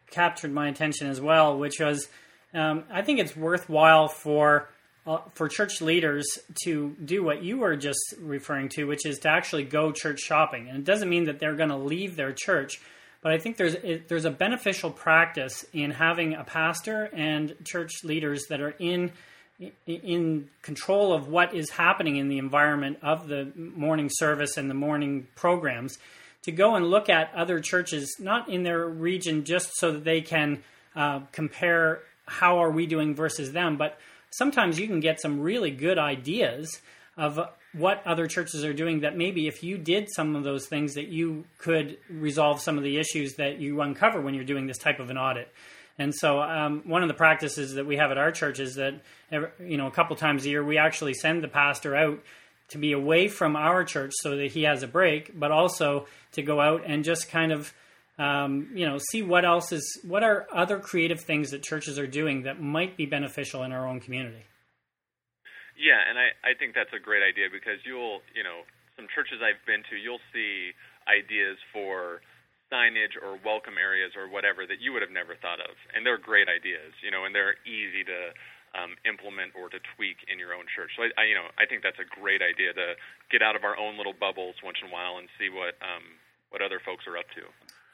captured 0.09 0.51
my 0.51 0.67
attention 0.67 1.07
as 1.07 1.19
well, 1.19 1.57
which 1.57 1.79
was 1.79 2.07
um, 2.53 2.83
I 2.91 3.01
think 3.01 3.19
it's 3.19 3.35
worthwhile 3.35 4.07
for 4.07 4.69
uh, 5.05 5.17
for 5.33 5.47
church 5.47 5.81
leaders 5.81 6.25
to 6.63 6.95
do 7.03 7.23
what 7.23 7.43
you 7.43 7.57
were 7.57 7.75
just 7.75 7.99
referring 8.19 8.69
to, 8.69 8.85
which 8.85 9.05
is 9.05 9.19
to 9.19 9.29
actually 9.29 9.63
go 9.63 9.91
church 9.91 10.19
shopping. 10.19 10.69
And 10.69 10.77
it 10.77 10.85
doesn't 10.85 11.09
mean 11.09 11.25
that 11.25 11.39
they're 11.39 11.55
going 11.55 11.69
to 11.69 11.77
leave 11.77 12.15
their 12.15 12.33
church, 12.33 12.79
but 13.21 13.31
I 13.31 13.37
think 13.37 13.57
there's 13.57 13.75
there's 14.07 14.25
a 14.25 14.31
beneficial 14.31 14.91
practice 14.91 15.65
in 15.73 15.91
having 15.91 16.33
a 16.33 16.43
pastor 16.43 17.09
and 17.13 17.55
church 17.63 18.03
leaders 18.03 18.45
that 18.49 18.61
are 18.61 18.75
in 18.79 19.11
in 19.85 20.49
control 20.63 21.13
of 21.13 21.27
what 21.27 21.53
is 21.53 21.69
happening 21.69 22.15
in 22.15 22.29
the 22.29 22.39
environment 22.39 22.97
of 23.03 23.27
the 23.27 23.51
morning 23.55 24.09
service 24.11 24.57
and 24.57 24.69
the 24.69 24.75
morning 24.75 25.27
programs 25.35 25.99
to 26.43 26.51
go 26.51 26.75
and 26.75 26.87
look 26.87 27.09
at 27.09 27.31
other 27.35 27.59
churches, 27.59 28.15
not 28.19 28.49
in 28.49 28.63
their 28.63 28.87
region 28.87 29.43
just 29.43 29.75
so 29.75 29.91
that 29.91 30.03
they 30.03 30.21
can 30.21 30.63
uh, 30.95 31.19
compare 31.31 32.01
how 32.25 32.59
are 32.59 32.71
we 32.71 32.87
doing 32.87 33.13
versus 33.13 33.51
them, 33.51 33.77
but 33.77 33.99
sometimes 34.31 34.79
you 34.79 34.87
can 34.87 34.99
get 34.99 35.21
some 35.21 35.39
really 35.39 35.71
good 35.71 35.97
ideas 35.97 36.81
of 37.17 37.39
what 37.73 38.05
other 38.05 38.27
churches 38.27 38.65
are 38.65 38.73
doing 38.73 39.01
that 39.01 39.15
maybe 39.15 39.47
if 39.47 39.63
you 39.63 39.77
did 39.77 40.07
some 40.13 40.35
of 40.35 40.43
those 40.43 40.65
things 40.65 40.95
that 40.95 41.07
you 41.07 41.45
could 41.57 41.97
resolve 42.09 42.59
some 42.59 42.77
of 42.77 42.83
the 42.83 42.97
issues 42.97 43.35
that 43.35 43.59
you 43.59 43.81
uncover 43.81 44.19
when 44.19 44.33
you're 44.33 44.43
doing 44.43 44.67
this 44.67 44.77
type 44.77 44.99
of 44.99 45.09
an 45.09 45.17
audit. 45.17 45.53
And 45.97 46.15
so, 46.15 46.41
um, 46.41 46.81
one 46.85 47.03
of 47.03 47.09
the 47.09 47.13
practices 47.13 47.75
that 47.75 47.85
we 47.85 47.97
have 47.97 48.11
at 48.11 48.17
our 48.17 48.31
church 48.31 48.59
is 48.59 48.75
that, 48.75 48.95
you 49.59 49.77
know, 49.77 49.87
a 49.87 49.91
couple 49.91 50.15
times 50.15 50.45
a 50.45 50.49
year, 50.49 50.63
we 50.63 50.77
actually 50.77 51.13
send 51.13 51.43
the 51.43 51.47
pastor 51.47 51.95
out 51.95 52.19
to 52.69 52.77
be 52.77 52.93
away 52.93 53.27
from 53.27 53.55
our 53.55 53.83
church 53.83 54.11
so 54.21 54.37
that 54.37 54.51
he 54.51 54.63
has 54.63 54.81
a 54.81 54.87
break, 54.87 55.37
but 55.37 55.51
also 55.51 56.07
to 56.31 56.41
go 56.41 56.59
out 56.59 56.83
and 56.85 57.03
just 57.03 57.29
kind 57.29 57.51
of, 57.51 57.73
um, 58.17 58.69
you 58.73 58.85
know, 58.85 58.97
see 58.97 59.21
what 59.21 59.45
else 59.45 59.71
is, 59.71 59.99
what 60.03 60.23
are 60.23 60.47
other 60.53 60.79
creative 60.79 61.21
things 61.21 61.51
that 61.51 61.63
churches 61.63 61.97
are 61.97 62.07
doing 62.07 62.43
that 62.43 62.61
might 62.61 62.97
be 62.97 63.05
beneficial 63.05 63.63
in 63.63 63.71
our 63.71 63.87
own 63.87 63.99
community. 63.99 64.45
Yeah, 65.79 65.97
and 65.97 66.19
I, 66.19 66.29
I 66.45 66.53
think 66.53 66.75
that's 66.75 66.93
a 66.93 67.01
great 67.01 67.23
idea 67.23 67.49
because 67.49 67.81
you'll, 67.85 68.21
you 68.35 68.43
know, 68.43 68.67
some 68.95 69.07
churches 69.09 69.41
I've 69.41 69.63
been 69.65 69.81
to, 69.89 69.95
you'll 69.97 70.21
see 70.29 70.77
ideas 71.09 71.57
for 71.73 72.21
signage 72.69 73.17
or 73.17 73.41
welcome 73.41 73.75
areas 73.81 74.13
or 74.13 74.29
whatever 74.29 74.69
that 74.69 74.79
you 74.79 74.93
would 74.93 75.01
have 75.01 75.11
never 75.11 75.33
thought 75.35 75.59
of. 75.59 75.73
And 75.91 76.05
they're 76.05 76.21
great 76.21 76.47
ideas, 76.47 76.93
you 77.01 77.09
know, 77.09 77.25
and 77.25 77.33
they're 77.33 77.57
easy 77.65 78.05
to 78.05 78.19
um, 78.71 78.95
implement 79.03 79.51
or 79.57 79.67
to 79.67 79.79
tweak 79.95 80.23
in 80.31 80.39
your 80.39 80.55
own 80.55 80.63
church. 80.71 80.95
So 80.95 81.03
I, 81.03 81.11
I, 81.19 81.23
you 81.27 81.35
know, 81.35 81.51
I 81.59 81.67
think 81.67 81.83
that's 81.83 81.99
a 81.99 82.07
great 82.07 82.39
idea 82.39 82.71
to 82.71 82.95
get 83.27 83.43
out 83.43 83.59
of 83.59 83.67
our 83.67 83.75
own 83.75 83.99
little 83.99 84.15
bubbles 84.15 84.55
once 84.63 84.79
in 84.79 84.87
a 84.87 84.93
while 84.93 85.19
and 85.19 85.27
see 85.35 85.51
what 85.51 85.75
um, 85.83 86.05
what 86.51 86.63
other 86.63 86.79
folks 86.83 87.07
are 87.07 87.15
up 87.15 87.27
to. 87.35 87.43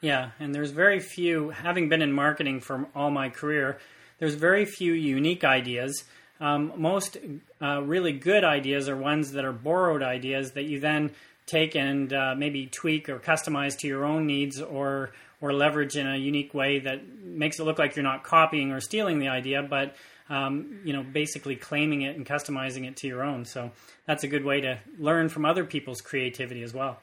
Yeah, 0.00 0.30
and 0.38 0.54
there's 0.54 0.70
very 0.70 1.00
few. 1.00 1.50
Having 1.50 1.88
been 1.88 2.02
in 2.02 2.12
marketing 2.12 2.60
for 2.60 2.86
all 2.94 3.10
my 3.10 3.30
career, 3.30 3.78
there's 4.18 4.34
very 4.34 4.64
few 4.64 4.92
unique 4.92 5.44
ideas. 5.44 6.04
Um, 6.40 6.72
most 6.76 7.16
uh, 7.60 7.82
really 7.82 8.12
good 8.12 8.44
ideas 8.44 8.88
are 8.88 8.96
ones 8.96 9.32
that 9.32 9.44
are 9.44 9.52
borrowed 9.52 10.02
ideas 10.02 10.52
that 10.52 10.64
you 10.64 10.78
then 10.78 11.10
take 11.46 11.74
and 11.74 12.12
uh, 12.12 12.34
maybe 12.36 12.66
tweak 12.66 13.08
or 13.08 13.18
customize 13.18 13.76
to 13.78 13.88
your 13.88 14.04
own 14.04 14.26
needs 14.26 14.60
or 14.60 15.12
or 15.40 15.52
leverage 15.52 15.96
in 15.96 16.06
a 16.06 16.16
unique 16.16 16.52
way 16.52 16.80
that 16.80 17.00
makes 17.22 17.60
it 17.60 17.64
look 17.64 17.78
like 17.78 17.94
you're 17.94 18.02
not 18.02 18.24
copying 18.24 18.72
or 18.72 18.80
stealing 18.80 19.20
the 19.20 19.28
idea, 19.28 19.62
but 19.62 19.94
um, 20.28 20.80
you 20.84 20.92
know, 20.92 21.02
basically 21.02 21.54
claiming 21.54 22.02
it 22.02 22.16
and 22.16 22.26
customizing 22.26 22.86
it 22.86 22.96
to 22.96 23.06
your 23.06 23.22
own. 23.22 23.44
So 23.44 23.70
that's 24.04 24.24
a 24.24 24.28
good 24.28 24.44
way 24.44 24.60
to 24.60 24.78
learn 24.98 25.28
from 25.28 25.44
other 25.44 25.64
people's 25.64 26.00
creativity 26.00 26.62
as 26.62 26.74
well. 26.74 27.00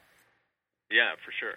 Yeah, 0.92 1.12
for 1.24 1.32
sure. 1.32 1.56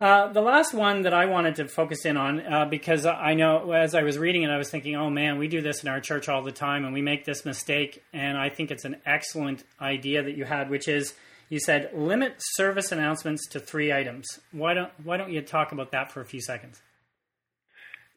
Uh, 0.00 0.32
the 0.32 0.40
last 0.40 0.72
one 0.72 1.02
that 1.02 1.12
I 1.12 1.26
wanted 1.26 1.56
to 1.56 1.68
focus 1.68 2.06
in 2.06 2.16
on, 2.16 2.40
uh, 2.40 2.64
because 2.64 3.04
I 3.04 3.34
know 3.34 3.72
as 3.72 3.94
I 3.94 4.02
was 4.02 4.16
reading 4.16 4.44
it, 4.44 4.50
I 4.50 4.56
was 4.56 4.70
thinking, 4.70 4.96
oh 4.96 5.10
man, 5.10 5.36
we 5.36 5.46
do 5.46 5.60
this 5.60 5.82
in 5.82 5.90
our 5.90 6.00
church 6.00 6.26
all 6.26 6.42
the 6.42 6.52
time 6.52 6.86
and 6.86 6.94
we 6.94 7.02
make 7.02 7.26
this 7.26 7.44
mistake. 7.44 8.02
And 8.14 8.38
I 8.38 8.48
think 8.48 8.70
it's 8.70 8.86
an 8.86 8.96
excellent 9.04 9.62
idea 9.78 10.22
that 10.22 10.38
you 10.38 10.46
had, 10.46 10.70
which 10.70 10.88
is 10.88 11.12
you 11.50 11.60
said 11.60 11.90
limit 11.92 12.36
service 12.38 12.92
announcements 12.92 13.46
to 13.48 13.60
three 13.60 13.92
items. 13.92 14.40
Why 14.52 14.72
don't, 14.72 14.90
why 15.04 15.18
don't 15.18 15.32
you 15.32 15.42
talk 15.42 15.70
about 15.70 15.92
that 15.92 16.10
for 16.10 16.22
a 16.22 16.24
few 16.24 16.40
seconds? 16.40 16.80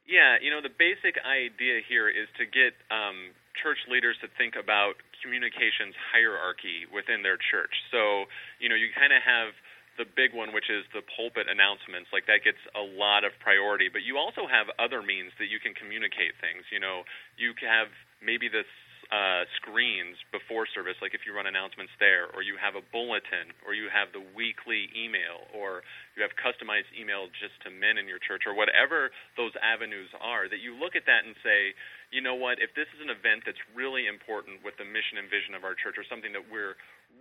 Yeah, 0.07 0.37
you 0.41 0.51
know, 0.51 0.61
the 0.61 0.71
basic 0.71 1.19
idea 1.27 1.81
here 1.83 2.07
is 2.07 2.27
to 2.37 2.45
get 2.45 2.79
um, 2.91 3.35
church 3.61 3.79
leaders 3.91 4.15
to 4.21 4.27
think 4.37 4.55
about 4.55 4.95
communications 5.21 5.95
hierarchy 6.11 6.87
within 6.93 7.23
their 7.23 7.35
church. 7.35 7.75
So, 7.91 8.31
you 8.59 8.69
know, 8.69 8.75
you 8.75 8.87
kind 8.95 9.11
of 9.11 9.19
have 9.23 9.51
the 9.97 10.05
big 10.05 10.33
one, 10.33 10.53
which 10.53 10.69
is 10.69 10.85
the 10.93 11.05
pulpit 11.05 11.45
announcements. 11.49 12.09
Like 12.09 12.25
that 12.25 12.41
gets 12.41 12.61
a 12.73 12.81
lot 12.81 13.23
of 13.23 13.31
priority, 13.39 13.89
but 13.89 14.01
you 14.01 14.17
also 14.17 14.49
have 14.49 14.69
other 14.81 15.01
means 15.05 15.31
that 15.37 15.47
you 15.47 15.61
can 15.61 15.73
communicate 15.77 16.33
things. 16.41 16.65
You 16.73 16.81
know, 16.81 17.05
you 17.37 17.53
have 17.61 17.93
maybe 18.21 18.49
this 18.49 18.69
uh, 19.13 19.45
screens 19.61 20.17
before 20.33 20.65
service, 20.65 20.97
like 20.97 21.13
if 21.13 21.21
you 21.27 21.35
run 21.35 21.45
announcements 21.45 21.93
there, 22.01 22.25
or 22.33 22.41
you 22.41 22.57
have 22.57 22.73
a 22.73 22.81
bulletin, 22.89 23.53
or 23.61 23.77
you 23.77 23.85
have 23.91 24.09
the 24.09 24.23
weekly 24.33 24.89
email, 24.97 25.45
or 25.53 25.85
you 26.17 26.25
have 26.25 26.33
customized 26.33 26.89
email 26.97 27.29
just 27.37 27.53
to 27.61 27.69
men 27.69 28.01
in 28.01 28.09
your 28.09 28.17
church, 28.17 28.49
or 28.49 28.57
whatever 28.57 29.13
those 29.37 29.53
avenues 29.61 30.09
are, 30.17 30.49
that 30.49 30.65
you 30.65 30.73
look 30.73 30.97
at 30.97 31.05
that 31.05 31.29
and 31.29 31.37
say, 31.45 31.77
you 32.09 32.25
know 32.25 32.33
what, 32.33 32.57
if 32.57 32.73
this 32.73 32.89
is 32.95 33.05
an 33.05 33.13
event 33.13 33.45
that's 33.45 33.61
really 33.77 34.09
important 34.09 34.65
with 34.65 34.73
the 34.81 34.87
mission 34.87 35.21
and 35.21 35.29
vision 35.29 35.53
of 35.53 35.61
our 35.61 35.77
church, 35.77 35.99
or 35.99 36.05
something 36.07 36.33
that 36.33 36.49
we're 36.49 36.73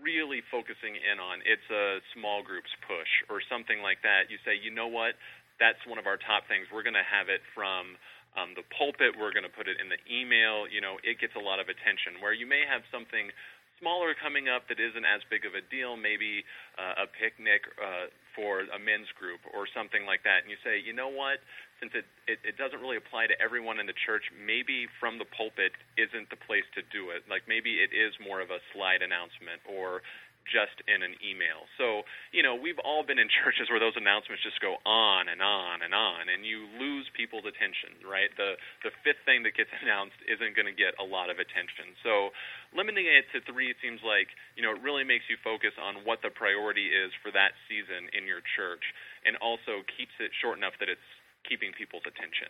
really 0.03 0.43
focusing 0.51 0.99
in 0.99 1.23
on, 1.23 1.41
it's 1.47 1.65
a 1.71 2.03
small 2.13 2.43
groups 2.43 2.69
push, 2.85 3.09
or 3.31 3.41
something 3.47 3.81
like 3.81 4.03
that, 4.03 4.29
you 4.29 4.37
say, 4.43 4.59
you 4.59 4.75
know 4.75 4.91
what, 4.91 5.15
that's 5.63 5.81
one 5.87 5.97
of 5.97 6.11
our 6.11 6.19
top 6.19 6.51
things. 6.51 6.67
We're 6.75 6.83
going 6.83 6.99
to 6.99 7.07
have 7.07 7.31
it 7.31 7.41
from 7.55 7.95
um, 8.35 8.59
the 8.59 8.67
pulpit. 8.75 9.15
We're 9.15 9.33
going 9.33 9.47
to 9.47 9.53
put 9.53 9.71
it 9.71 9.79
in 9.79 9.87
the 9.87 10.01
email. 10.11 10.67
You 10.67 10.83
know, 10.83 10.99
it 11.07 11.23
gets 11.23 11.39
a 11.39 11.43
lot 11.43 11.63
of 11.63 11.71
attention. 11.71 12.19
Where 12.19 12.35
you 12.35 12.49
may 12.51 12.67
have 12.67 12.83
something 12.91 13.31
smaller 13.79 14.15
coming 14.15 14.47
up 14.47 14.67
that 14.71 14.79
isn't 14.79 15.07
as 15.07 15.23
big 15.27 15.43
of 15.43 15.59
a 15.59 15.63
deal, 15.67 15.99
maybe 15.99 16.47
uh, 16.79 17.03
a 17.03 17.07
picnic 17.11 17.67
uh, 17.79 18.11
for 18.39 18.63
a 18.71 18.79
men's 18.79 19.11
group 19.19 19.43
or 19.51 19.67
something 19.75 20.07
like 20.07 20.23
that, 20.23 20.47
and 20.47 20.49
you 20.49 20.57
say, 20.65 20.79
you 20.79 20.95
know 20.95 21.11
what, 21.11 21.43
since 21.83 21.99
it, 21.99 22.07
it, 22.31 22.39
it 22.47 22.55
doesn't 22.55 22.79
really 22.79 22.95
apply 22.95 23.27
to 23.27 23.35
everyone 23.43 23.83
in 23.83 23.91
the 23.91 23.99
church, 24.07 24.31
maybe 24.31 24.87
from 25.03 25.18
the 25.18 25.27
pulpit 25.27 25.75
isn't 25.99 26.31
the 26.31 26.38
place 26.38 26.62
to 26.79 26.83
do 26.95 27.11
it. 27.11 27.27
Like 27.27 27.51
maybe 27.51 27.83
it 27.83 27.90
is 27.90 28.14
more 28.23 28.38
of 28.38 28.55
a 28.55 28.62
slide 28.71 29.03
announcement 29.03 29.59
or 29.66 30.07
just 30.47 30.75
in 30.90 31.07
an 31.07 31.14
email. 31.23 31.71
So, 31.79 32.03
you 32.35 32.42
know, 32.42 32.55
we've 32.55 32.79
all 32.83 33.07
been 33.07 33.18
in 33.18 33.31
churches 33.42 33.71
where 33.71 33.83
those 33.83 33.99
announcements 33.99 34.42
just 34.47 34.62
go 34.62 34.79
on 34.87 35.27
and 35.27 35.42
on 35.42 35.83
and 35.83 35.95
on 35.95 36.31
and 36.31 36.47
you 36.47 36.66
lose 36.79 37.07
people's 37.14 37.47
attention, 37.47 37.99
right? 38.07 38.31
The 38.38 38.59
the 38.87 38.95
fifth 39.03 39.23
thing 39.27 39.42
that 39.47 39.59
gets 39.59 39.71
announced 39.83 40.18
isn't 40.27 40.55
going 40.55 40.71
to 40.71 40.75
get 40.75 40.95
a 41.03 41.07
lot 41.07 41.31
of 41.31 41.42
attention. 41.42 41.95
So, 42.03 42.31
limiting 42.75 43.07
it 43.07 43.27
to 43.35 43.42
3 43.42 43.75
seems 43.83 44.03
like, 44.07 44.31
you 44.55 44.62
know, 44.62 44.75
it 44.75 44.83
really 44.83 45.07
makes 45.07 45.27
you 45.31 45.38
focus 45.42 45.75
on 45.79 46.03
what 46.07 46.23
the 46.23 46.31
priority 46.31 46.90
is 46.90 47.11
for 47.23 47.31
that 47.35 47.55
season 47.66 48.11
in 48.14 48.27
your 48.27 48.42
church 48.55 48.83
and 49.23 49.38
also 49.38 49.87
keeps 49.95 50.14
it 50.18 50.35
short 50.42 50.59
enough 50.59 50.75
that 50.83 50.90
it's 50.90 51.11
keeping 51.48 51.72
people's 51.76 52.02
attention. 52.07 52.48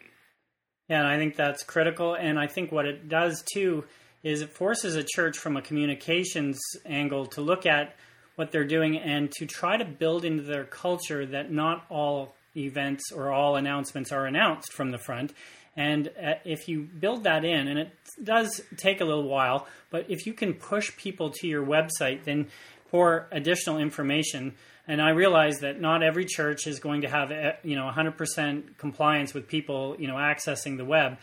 Yeah, 0.89 1.01
and 1.01 1.09
I 1.09 1.17
think 1.19 1.37
that's 1.37 1.63
critical 1.63 2.15
and 2.15 2.39
I 2.39 2.47
think 2.47 2.73
what 2.73 2.87
it 2.87 3.09
does 3.09 3.43
too 3.53 3.85
is 4.23 4.43
it 4.43 4.55
forces 4.55 4.95
a 4.95 5.05
church 5.05 5.37
from 5.37 5.57
a 5.57 5.63
communications 5.63 6.59
angle 6.87 7.27
to 7.27 7.41
look 7.41 7.67
at 7.67 7.97
what 8.37 8.53
they're 8.53 8.65
doing 8.65 8.97
and 8.99 9.31
to 9.33 9.47
try 9.47 9.77
to 9.77 9.85
build 9.85 10.25
into 10.25 10.43
their 10.43 10.65
culture 10.65 11.27
that 11.27 11.51
not 11.51 11.85
all 11.91 12.35
events 12.57 13.13
or 13.13 13.33
all 13.33 13.57
announcements 13.57 14.13
are 14.13 14.27
announced 14.27 14.73
from 14.73 14.91
the 14.91 14.99
front. 14.99 15.33
And 15.77 16.09
uh, 16.09 16.35
if 16.45 16.69
you 16.69 16.83
build 16.83 17.25
that 17.25 17.45
in, 17.45 17.69
and 17.69 17.79
it 17.79 17.93
does 18.23 18.61
take 18.77 19.01
a 19.01 19.05
little 19.05 19.29
while, 19.29 19.67
but 19.91 20.07
if 20.11 20.27
you 20.27 20.35
can 20.35 20.55
push 20.55 20.95
people 20.97 21.31
to 21.31 21.49
your 21.49 21.65
website, 21.65 22.25
then 22.25 22.49
for 22.91 23.27
additional 23.33 23.79
information, 23.79 24.55
and 24.87 25.01
I 25.01 25.11
realize 25.11 25.61
that 25.61 25.81
not 25.81 26.03
every 26.03 26.25
church 26.25 26.67
is 26.67 26.81
going 26.81 27.03
to 27.03 27.09
have 27.09 27.31
uh, 27.31 27.53
you 27.63 27.77
know 27.77 27.91
100% 27.91 28.79
compliance 28.79 29.35
with 29.35 29.49
people 29.49 29.97
you 29.99 30.09
know 30.09 30.15
accessing 30.15 30.77
the 30.77 30.85
web, 30.85 31.19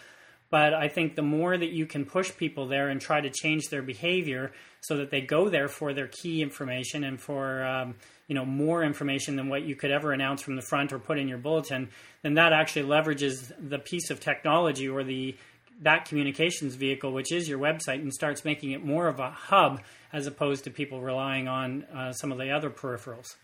but 0.50 0.74
I 0.74 0.88
think 0.88 1.16
the 1.16 1.22
more 1.22 1.58
that 1.58 1.70
you 1.70 1.86
can 1.86 2.06
push 2.06 2.36
people 2.36 2.68
there 2.68 2.90
and 2.90 3.00
try 3.00 3.22
to 3.22 3.30
change 3.30 3.70
their 3.70 3.82
behavior 3.82 4.52
so 4.82 4.98
that 4.98 5.12
they 5.12 5.22
go 5.22 5.50
there 5.50 5.68
for 5.68 5.94
their 5.94 6.08
key 6.08 6.42
information 6.42 7.04
and 7.04 7.20
for 7.20 7.64
um, 7.66 7.96
you 8.28 8.36
know 8.36 8.46
more 8.46 8.84
information 8.84 9.36
than 9.36 9.50
what 9.50 9.64
you 9.64 9.76
could 9.76 9.92
ever 9.92 10.12
announce 10.12 10.42
from 10.42 10.56
the 10.56 10.62
front 10.62 10.94
or 10.94 11.00
put 11.00 11.20
in 11.20 11.28
your 11.28 11.38
bulletin, 11.38 11.90
then 12.22 12.36
that 12.36 12.54
actually 12.54 12.88
leverages 12.88 13.52
the 13.60 13.80
piece 13.80 14.10
of 14.10 14.20
technology 14.20 14.88
or 14.88 15.04
the 15.04 15.36
that 15.82 16.06
communications 16.06 16.76
vehicle, 16.76 17.12
which 17.12 17.32
is 17.32 17.48
your 17.48 17.60
website, 17.60 18.02
and 18.02 18.14
starts 18.14 18.44
making 18.44 18.72
it 18.72 18.84
more 18.84 19.08
of 19.08 19.20
a 19.20 19.32
hub 19.32 19.82
as 20.12 20.28
opposed 20.28 20.66
to 20.66 20.72
people 20.72 21.02
relying 21.02 21.48
on 21.48 21.84
uh, 21.84 22.12
some 22.12 22.32
of 22.32 22.38
the 22.38 22.52
other 22.52 22.70
peripherals. 22.70 23.36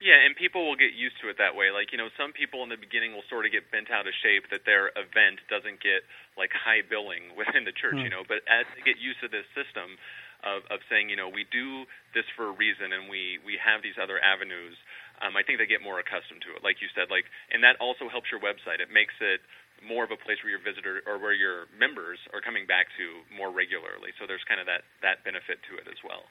Yeah, 0.00 0.16
and 0.16 0.32
people 0.32 0.64
will 0.64 0.80
get 0.80 0.96
used 0.96 1.20
to 1.20 1.28
it 1.28 1.36
that 1.36 1.52
way. 1.52 1.68
Like, 1.68 1.92
you 1.92 2.00
know, 2.00 2.08
some 2.16 2.32
people 2.32 2.64
in 2.64 2.72
the 2.72 2.80
beginning 2.80 3.12
will 3.12 3.26
sort 3.28 3.44
of 3.44 3.52
get 3.52 3.68
bent 3.68 3.92
out 3.92 4.08
of 4.08 4.16
shape 4.24 4.48
that 4.48 4.64
their 4.64 4.88
event 4.96 5.44
doesn't 5.52 5.84
get 5.84 6.08
like 6.40 6.56
high 6.56 6.80
billing 6.80 7.32
within 7.40 7.68
the 7.68 7.76
church, 7.76 8.00
mm. 8.00 8.08
you 8.08 8.12
know, 8.12 8.24
but 8.24 8.40
as 8.48 8.64
they 8.72 8.80
get 8.80 8.96
used 8.96 9.20
to 9.20 9.28
this 9.28 9.44
system 9.52 10.00
of 10.40 10.64
of 10.72 10.80
saying, 10.88 11.12
you 11.12 11.20
know, 11.20 11.28
we 11.28 11.44
do 11.52 11.84
this 12.16 12.24
for 12.32 12.48
a 12.48 12.54
reason 12.56 12.96
and 12.96 13.12
we 13.12 13.36
we 13.44 13.60
have 13.60 13.84
these 13.84 14.00
other 14.00 14.16
avenues, 14.24 14.72
um 15.20 15.36
I 15.36 15.44
think 15.44 15.60
they 15.60 15.68
get 15.68 15.84
more 15.84 16.00
accustomed 16.00 16.40
to 16.48 16.56
it. 16.56 16.64
Like 16.64 16.80
you 16.80 16.88
said, 16.96 17.12
like 17.12 17.28
and 17.52 17.60
that 17.60 17.76
also 17.76 18.08
helps 18.08 18.32
your 18.32 18.40
website. 18.40 18.80
It 18.80 18.88
makes 18.88 19.12
it 19.20 19.44
more 19.84 20.00
of 20.00 20.12
a 20.12 20.16
place 20.16 20.40
where 20.40 20.52
your 20.52 20.64
visitor 20.64 21.04
or 21.04 21.20
where 21.20 21.36
your 21.36 21.68
members 21.76 22.16
are 22.32 22.40
coming 22.40 22.64
back 22.64 22.88
to 22.96 23.20
more 23.32 23.52
regularly. 23.52 24.16
So 24.16 24.24
there's 24.24 24.44
kind 24.48 24.64
of 24.64 24.66
that 24.68 24.88
that 25.04 25.28
benefit 25.28 25.60
to 25.68 25.76
it 25.76 25.84
as 25.92 26.00
well. 26.00 26.24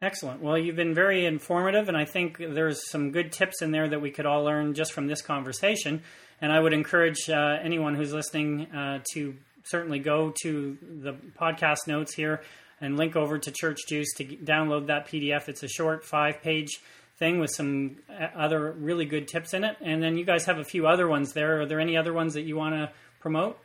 Excellent. 0.00 0.40
Well, 0.40 0.56
you've 0.56 0.76
been 0.76 0.94
very 0.94 1.26
informative, 1.26 1.88
and 1.88 1.96
I 1.96 2.04
think 2.04 2.38
there's 2.38 2.88
some 2.88 3.10
good 3.10 3.32
tips 3.32 3.62
in 3.62 3.72
there 3.72 3.88
that 3.88 4.00
we 4.00 4.12
could 4.12 4.26
all 4.26 4.44
learn 4.44 4.74
just 4.74 4.92
from 4.92 5.08
this 5.08 5.20
conversation. 5.20 6.02
And 6.40 6.52
I 6.52 6.60
would 6.60 6.72
encourage 6.72 7.28
uh, 7.28 7.58
anyone 7.60 7.96
who's 7.96 8.12
listening 8.12 8.66
uh, 8.70 9.00
to 9.14 9.34
certainly 9.64 9.98
go 9.98 10.32
to 10.42 10.78
the 10.80 11.14
podcast 11.38 11.88
notes 11.88 12.14
here 12.14 12.42
and 12.80 12.96
link 12.96 13.16
over 13.16 13.38
to 13.40 13.50
Church 13.50 13.78
Juice 13.88 14.12
to 14.18 14.24
download 14.24 14.86
that 14.86 15.08
PDF. 15.08 15.48
It's 15.48 15.64
a 15.64 15.68
short 15.68 16.04
five 16.04 16.42
page 16.42 16.78
thing 17.18 17.40
with 17.40 17.50
some 17.50 17.96
uh, 18.08 18.28
other 18.36 18.70
really 18.78 19.04
good 19.04 19.26
tips 19.26 19.52
in 19.52 19.64
it. 19.64 19.76
And 19.80 20.00
then 20.00 20.16
you 20.16 20.24
guys 20.24 20.44
have 20.44 20.58
a 20.58 20.64
few 20.64 20.86
other 20.86 21.08
ones 21.08 21.32
there. 21.32 21.62
Are 21.62 21.66
there 21.66 21.80
any 21.80 21.96
other 21.96 22.12
ones 22.12 22.34
that 22.34 22.42
you 22.42 22.56
want 22.56 22.76
to 22.76 22.92
promote? 23.18 23.58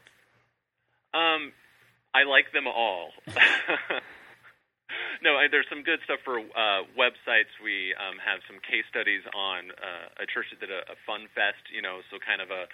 Um, 1.13 1.51
I 2.15 2.23
like 2.23 2.51
them 2.53 2.65
all. 2.67 3.09
no, 5.23 5.39
there's 5.47 5.67
some 5.71 5.87
good 5.87 6.03
stuff 6.03 6.19
for 6.27 6.43
uh, 6.43 6.83
websites. 6.99 7.49
We 7.63 7.95
um, 7.95 8.19
have 8.19 8.43
some 8.43 8.59
case 8.59 8.83
studies 8.91 9.23
on 9.31 9.71
uh, 9.71 10.23
a 10.23 10.27
church 10.27 10.51
that 10.51 10.59
did 10.59 10.69
a, 10.69 10.83
a 10.91 10.97
fun 11.07 11.31
fest, 11.31 11.63
you 11.71 11.79
know, 11.79 12.03
so 12.11 12.19
kind 12.19 12.43
of 12.43 12.51
a 12.51 12.67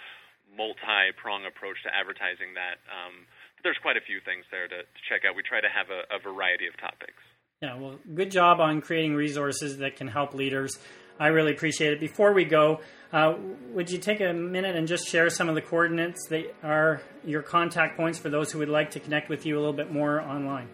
multi-prong 0.58 1.46
approach 1.46 1.78
to 1.86 1.94
advertising 1.94 2.58
that. 2.58 2.82
Um, 2.90 3.30
there's 3.62 3.78
quite 3.86 3.98
a 3.98 4.04
few 4.04 4.18
things 4.26 4.50
there 4.50 4.66
to, 4.66 4.82
to 4.82 5.02
check 5.06 5.30
out. 5.30 5.38
We 5.38 5.46
try 5.46 5.62
to 5.62 5.70
have 5.70 5.94
a, 5.94 6.10
a 6.10 6.18
variety 6.18 6.66
of 6.66 6.74
topics. 6.82 7.22
Yeah, 7.62 7.78
well, 7.78 8.02
good 8.16 8.32
job 8.32 8.60
on 8.60 8.82
creating 8.82 9.14
resources 9.14 9.78
that 9.80 9.96
can 9.98 10.08
help 10.08 10.34
leaders. 10.34 10.80
I 11.20 11.28
really 11.28 11.52
appreciate 11.52 11.94
it. 11.94 12.00
Before 12.00 12.34
we 12.34 12.46
go, 12.46 12.80
uh, 13.12 13.36
would 13.74 13.92
you 13.92 13.98
take 13.98 14.22
a 14.22 14.34
minute 14.34 14.76
and 14.76 14.88
just 14.88 15.08
share 15.08 15.30
some 15.30 15.50
of 15.50 15.56
the 15.56 15.62
coordinates 15.62 16.26
that 16.30 16.56
are 16.64 17.02
your 17.26 17.42
contact 17.42 17.98
points 17.98 18.18
for 18.18 18.30
those 18.30 18.52
who 18.52 18.60
would 18.60 18.70
like 18.70 18.92
to 18.92 19.00
connect 19.00 19.30
with 19.30 19.46
you 19.46 19.58
a 19.58 19.60
little 19.60 19.74
bit 19.74 19.92
more 19.92 20.22
online? 20.22 20.70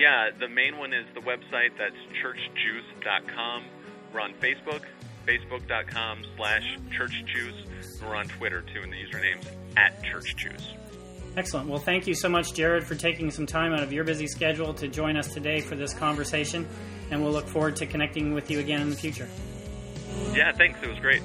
Yeah, 0.00 0.30
the 0.38 0.48
main 0.48 0.78
one 0.78 0.94
is 0.94 1.04
the 1.12 1.20
website. 1.20 1.76
That's 1.76 1.94
churchjuice.com. 2.24 3.64
We're 4.14 4.20
on 4.20 4.32
Facebook, 4.40 4.80
facebook.com 5.26 6.24
slash 6.38 6.78
churchjuice. 6.98 8.00
We're 8.02 8.16
on 8.16 8.26
Twitter, 8.28 8.62
too, 8.62 8.80
and 8.82 8.90
the 8.90 8.96
username's 8.96 9.46
at 9.76 10.02
churchjuice. 10.02 10.74
Excellent. 11.36 11.68
Well, 11.68 11.78
thank 11.78 12.06
you 12.06 12.14
so 12.14 12.30
much, 12.30 12.54
Jared, 12.54 12.84
for 12.84 12.94
taking 12.94 13.30
some 13.30 13.44
time 13.44 13.74
out 13.74 13.82
of 13.82 13.92
your 13.92 14.04
busy 14.04 14.26
schedule 14.26 14.72
to 14.72 14.88
join 14.88 15.18
us 15.18 15.34
today 15.34 15.60
for 15.60 15.76
this 15.76 15.92
conversation, 15.92 16.66
and 17.10 17.22
we'll 17.22 17.32
look 17.32 17.46
forward 17.46 17.76
to 17.76 17.86
connecting 17.86 18.32
with 18.32 18.50
you 18.50 18.58
again 18.58 18.80
in 18.80 18.88
the 18.88 18.96
future. 18.96 19.28
Yeah, 20.32 20.50
thanks. 20.52 20.82
It 20.82 20.88
was 20.88 20.98
great. 21.00 21.20